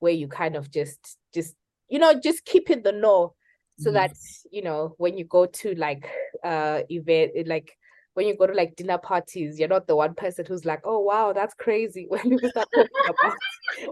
[0.00, 1.54] where you kind of just just
[1.88, 3.34] you know just keep in the know
[3.78, 3.94] so mm-hmm.
[3.94, 4.12] that
[4.50, 6.06] you know when you go to like
[6.44, 7.72] uh event like
[8.16, 11.00] when you go to like dinner parties, you're not the one person who's like, "Oh
[11.00, 13.36] wow, that's crazy." When people start talking about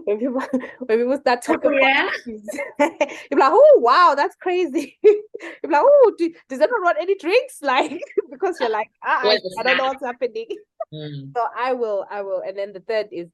[0.05, 0.41] when people
[0.79, 2.09] when people start talking oh, yeah.
[2.09, 2.51] about
[3.29, 7.59] you're like, "Oh wow, that's crazy." you're like, "Oh, do, does anyone want any drinks?"
[7.61, 8.01] Like
[8.31, 10.47] because you're like, ah, I, I don't know what's happening.
[10.91, 11.31] Mm.
[11.37, 13.27] So I will, I will, and then the third is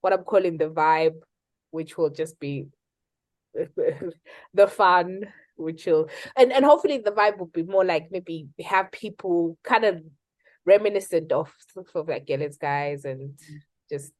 [0.00, 1.16] what I'm calling the vibe,
[1.72, 2.68] which will just be
[4.54, 5.22] the fun
[5.58, 9.86] which will and and hopefully the vibe will be more like maybe have people kind
[9.86, 10.02] of
[10.66, 13.58] reminiscent of sort of like Gillen's guys and mm.
[13.88, 14.12] just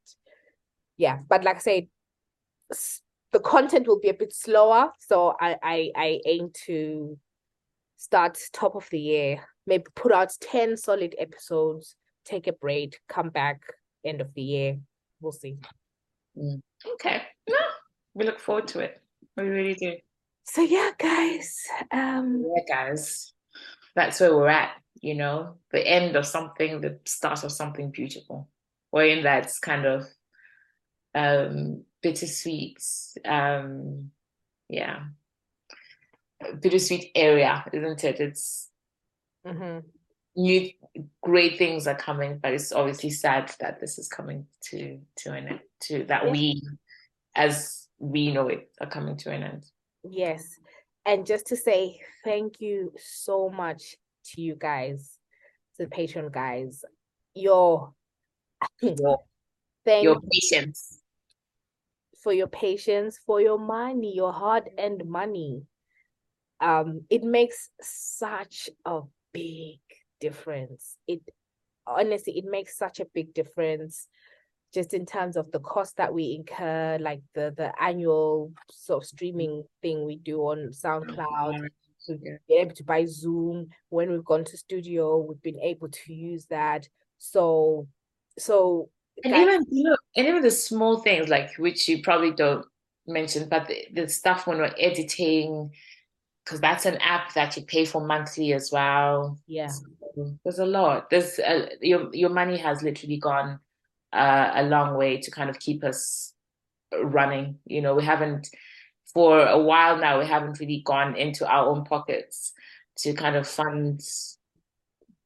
[0.97, 1.19] yeah.
[1.29, 1.87] But like I said,
[3.31, 7.17] the content will be a bit slower, so I I, I aim to
[7.97, 11.95] start top of the year, maybe put out ten solid episodes,
[12.25, 13.61] take a break, come back
[14.05, 14.77] end of the year.
[15.21, 15.57] We'll see.
[16.37, 16.61] Mm.
[16.93, 17.57] Okay, no,
[18.13, 19.01] we look forward to it.
[19.35, 19.95] We really do.
[20.43, 21.55] So yeah, guys.
[21.91, 23.33] Um Yeah, guys.
[23.95, 28.49] That's where we're at you know, the end of something, the start of something beautiful.
[28.91, 30.05] Or in that kind of
[31.13, 32.83] um, bittersweet,
[33.25, 34.11] um,
[34.69, 35.03] yeah,
[36.61, 38.19] bittersweet area, isn't it?
[38.19, 38.69] It's
[39.45, 39.79] mm-hmm.
[40.35, 40.69] new,
[41.21, 45.47] great things are coming, but it's obviously sad that this is coming to to an
[45.47, 45.59] end.
[45.81, 46.61] To that we,
[47.35, 49.65] as we know it, are coming to an end.
[50.03, 50.59] Yes,
[51.05, 53.95] and just to say thank you so much
[54.33, 55.17] to you guys,
[55.77, 56.83] to the Patreon guys,
[57.33, 57.93] your
[58.81, 59.23] your,
[59.85, 61.01] thank your patience.
[62.23, 65.63] For your patience, for your money, your hard earned money.
[66.59, 69.01] Um, it makes such a
[69.33, 69.79] big
[70.19, 70.97] difference.
[71.07, 71.21] It
[71.85, 74.07] honestly, it makes such a big difference
[74.73, 79.07] just in terms of the cost that we incur, like the the annual sort of
[79.07, 81.69] streaming thing we do on SoundCloud,
[82.07, 83.69] We've been able to buy Zoom.
[83.89, 86.87] When we've gone to studio, we've been able to use that.
[87.19, 87.87] So,
[88.37, 88.89] so
[89.23, 92.65] and that, even you know, and even the small things like which you probably don't
[93.07, 95.71] mention, but the, the stuff when we're editing,
[96.43, 99.37] because that's an app that you pay for monthly as well.
[99.47, 101.09] Yeah, so there's a lot.
[101.09, 103.59] There's a, your your money has literally gone
[104.13, 106.33] uh, a long way to kind of keep us
[107.03, 107.59] running.
[107.65, 108.49] You know, we haven't
[109.13, 112.53] for a while now, we haven't really gone into our own pockets
[112.97, 114.01] to kind of fund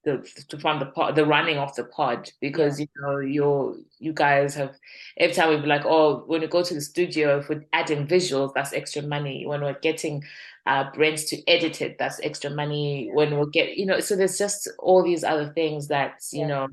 [0.03, 0.17] the
[0.49, 4.55] to fund the pod, the running of the pod because you know you you guys
[4.55, 4.75] have
[5.17, 8.07] every time we'd be like oh when we go to the studio if we're adding
[8.07, 9.45] visuals that's extra money.
[9.45, 10.23] When we're getting
[10.65, 13.07] uh brands to edit it that's extra money.
[13.07, 13.13] Yeah.
[13.13, 16.47] when we'll get you know so there's just all these other things that you yeah.
[16.47, 16.67] know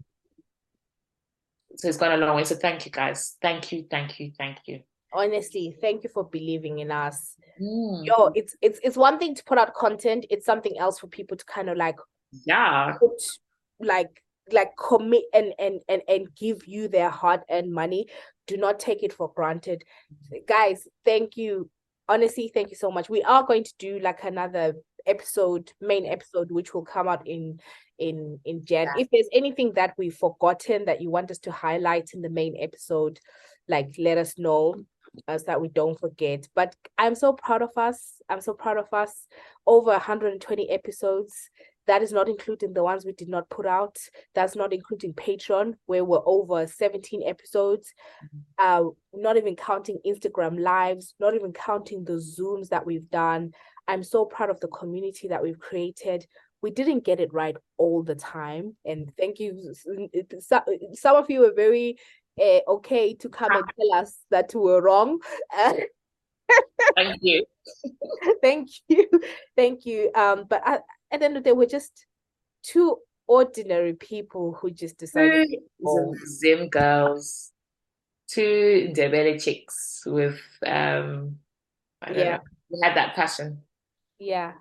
[1.77, 2.45] so it's gone a long way.
[2.45, 3.37] So thank you guys.
[3.43, 4.81] Thank you thank you thank you
[5.13, 7.35] honestly, thank you for believing in us.
[7.61, 8.07] Mm.
[8.07, 11.37] Yo, it's it's it's one thing to put out content, it's something else for people
[11.37, 11.97] to kind of like
[12.45, 12.97] Yeah.
[12.99, 13.23] put
[13.81, 18.07] like like commit and and and and give you their hard earned money
[18.47, 19.85] do not take it for granted
[20.47, 21.69] guys thank you
[22.09, 24.75] honestly thank you so much we are going to do like another
[25.07, 27.61] episode main episode which will come out in
[27.99, 29.03] in in jan Yeah.
[29.03, 32.57] if there's anything that we've forgotten that you want us to highlight in the main
[32.59, 33.21] episode
[33.69, 34.75] like let us know
[35.29, 38.93] so that we don't forget but i'm so proud of us i'm so proud of
[38.93, 39.27] us
[39.67, 41.51] over 120 episodes
[41.89, 43.97] that is not including the ones we did not put out.
[44.35, 47.95] That's not including Patreon, where we're over 17 episodes.
[48.59, 53.53] Uh, not even counting Instagram lives, not even counting the Zooms that we've done.
[53.89, 56.27] I'm so proud of the community that we've created.
[56.61, 58.77] We didn't get it right all the time.
[58.85, 59.73] And thank you.
[60.41, 61.97] Some, some of you were very
[62.41, 65.19] uh, okay to come and tell us that we were wrong.
[66.97, 67.45] Thank you.
[68.43, 69.07] thank you
[69.57, 72.07] thank you um but at, at the end of the day we're just
[72.63, 75.47] two ordinary people who just decided
[75.85, 76.15] Two.
[76.27, 77.53] Zim girls,
[78.27, 81.39] two Ndebele chicks with um
[82.01, 82.37] I don't Yeah.
[82.37, 82.43] know.
[82.71, 83.63] We had that passion.
[84.19, 84.53] yeah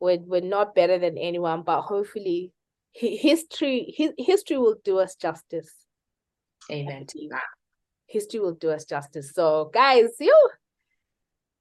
[0.00, 2.52] we're, we're not better than anyone but hopefully
[2.92, 5.72] history hi- history will do us justice
[6.70, 7.42] Amen to that.
[8.06, 9.32] history will do us justice.
[9.32, 10.50] So guys you.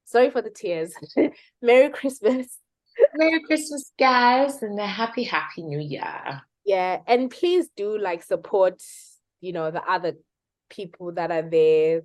[0.05, 0.93] Sorry for the tears.
[1.61, 2.59] Merry christmas.
[3.15, 6.41] Merry Christmas, guys, and a happy, happy new year.
[6.65, 8.81] yeah and please do like support
[9.41, 10.13] you know the other
[10.69, 12.01] people that are there.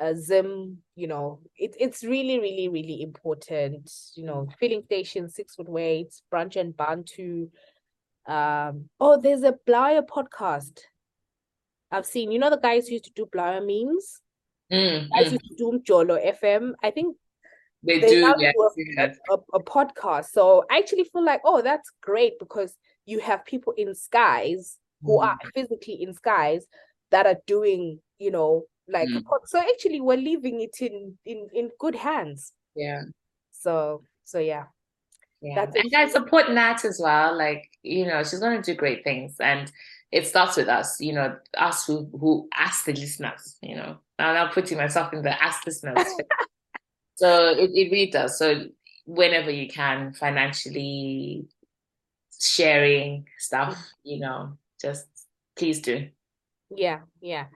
[0.00, 5.54] Uh, zim you know it, it's really really really important you know filling station six
[5.54, 7.48] foot weights brunch and bantu.
[8.26, 10.80] Um oh there's a blyer podcast
[11.92, 14.20] i've seen you know the guys who used to do blyer memes
[14.72, 15.32] Mm, guys mm.
[15.32, 17.14] used to do jolo fm i think
[17.82, 19.02] They they do, do a,
[19.34, 22.74] a, a podcast so i actually feel like oh that's great because
[23.04, 25.24] you have people in skies who Mm.
[25.24, 26.66] are physically in skies
[27.10, 29.22] that are doing you know like Mm.
[29.44, 33.02] so actually we're leaving it in in in good hands Yeah.
[33.50, 34.64] so so yeah
[35.42, 35.66] Yeah.
[35.66, 37.36] That's and guys, support Nat as well.
[37.36, 39.36] Like, you know, she's gonna do great things.
[39.40, 39.70] And
[40.12, 43.96] it starts with us, you know, us who who ask the listeners, you know.
[44.18, 46.06] I'm now putting myself in the ask the listeners.
[47.16, 48.38] so it, it really does.
[48.38, 48.66] So
[49.06, 51.46] whenever you can, financially
[52.38, 55.06] sharing stuff, you know, just
[55.56, 56.08] please do.
[56.76, 57.46] yeah yeah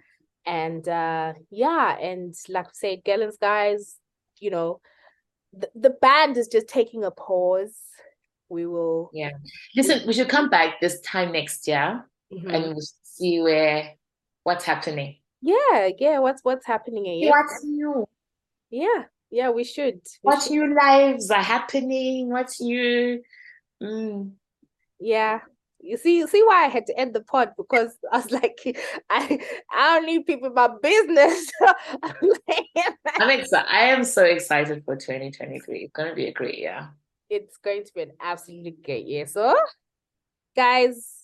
[0.45, 3.97] and uh yeah and like I said Gellens guys
[4.39, 4.81] you know
[5.53, 7.77] the, the band is just taking a pause
[8.49, 9.31] we will Yeah.
[9.75, 12.55] Listen, we should come back this time next year Mhm.
[12.55, 13.95] and see where
[14.43, 15.17] what's happening.
[15.43, 18.07] yeah yeah what's what's happening here What's new?
[18.71, 20.53] yeah yeah we should we What should.
[20.53, 22.31] new lives are happening?
[22.31, 23.23] What's new?
[23.83, 24.33] Mm.
[24.99, 25.41] Yeah.
[25.79, 28.59] You see, you see why I had to end the pod because I was like,
[29.11, 29.39] I
[29.71, 31.53] I don't need people in my business.
[33.21, 33.69] I'm excited.
[33.71, 35.79] I am so excited for 2023.
[35.85, 36.89] It's going to be a great year.
[37.31, 39.27] it's going to be an absolutely great year.
[39.27, 39.55] So,
[40.57, 41.16] guys,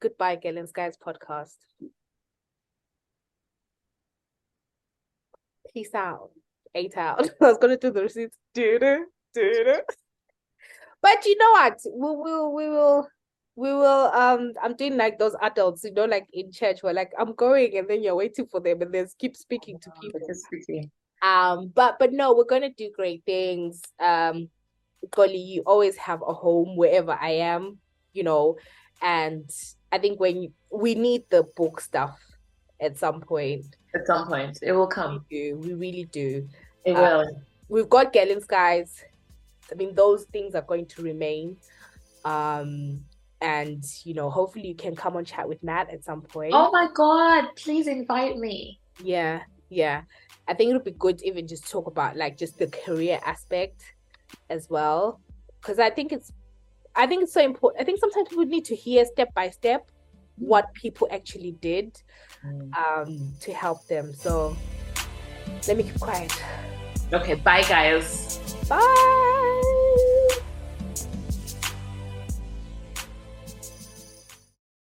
[0.00, 1.56] goodbye, Gellens Guys podcast.
[5.72, 6.30] Peace out.
[6.74, 7.28] Eight out.
[7.40, 8.36] I was gonna do the receipts.
[11.02, 11.78] But you know what?
[11.84, 13.08] We will we will
[13.56, 17.12] we will um I'm doing like those adults, you know, like in church where like
[17.18, 20.20] I'm going and then you're waiting for them and then keep speaking to people.
[21.22, 23.80] Um, but but no, we're gonna do great things.
[23.98, 24.50] Um,
[25.10, 27.78] Goli, you always have a home wherever I am,
[28.12, 28.56] you know,
[29.02, 29.48] and
[29.96, 32.20] I think when you, we need the book stuff
[32.80, 33.64] at some point,
[33.94, 35.24] At some point, it will we come.
[35.30, 36.46] do, we really do.
[36.84, 37.40] It Uh, will.
[37.70, 39.02] We've got Gallon Skies.
[39.72, 41.56] I mean, those things are going to remain.
[42.26, 43.02] Um,
[43.40, 46.52] and you know, hopefully you can come on chat with Nat at some point.
[46.54, 48.78] Oh my God, please invite me.
[49.02, 49.40] Yeah,
[49.70, 50.02] yeah.
[50.46, 53.18] I think it would be good to even just talk about like just the career
[53.24, 53.80] aspect
[54.50, 55.20] as well.
[55.60, 56.32] Because I think it's
[56.96, 57.80] I think it's so important.
[57.80, 59.90] I think sometimes people need to hear step by step
[60.38, 61.96] what people actually did
[62.76, 64.12] um to help them.
[64.14, 64.56] So
[65.68, 66.32] let me keep quiet.
[67.12, 68.38] Okay, bye, guys.
[68.68, 69.55] Bye.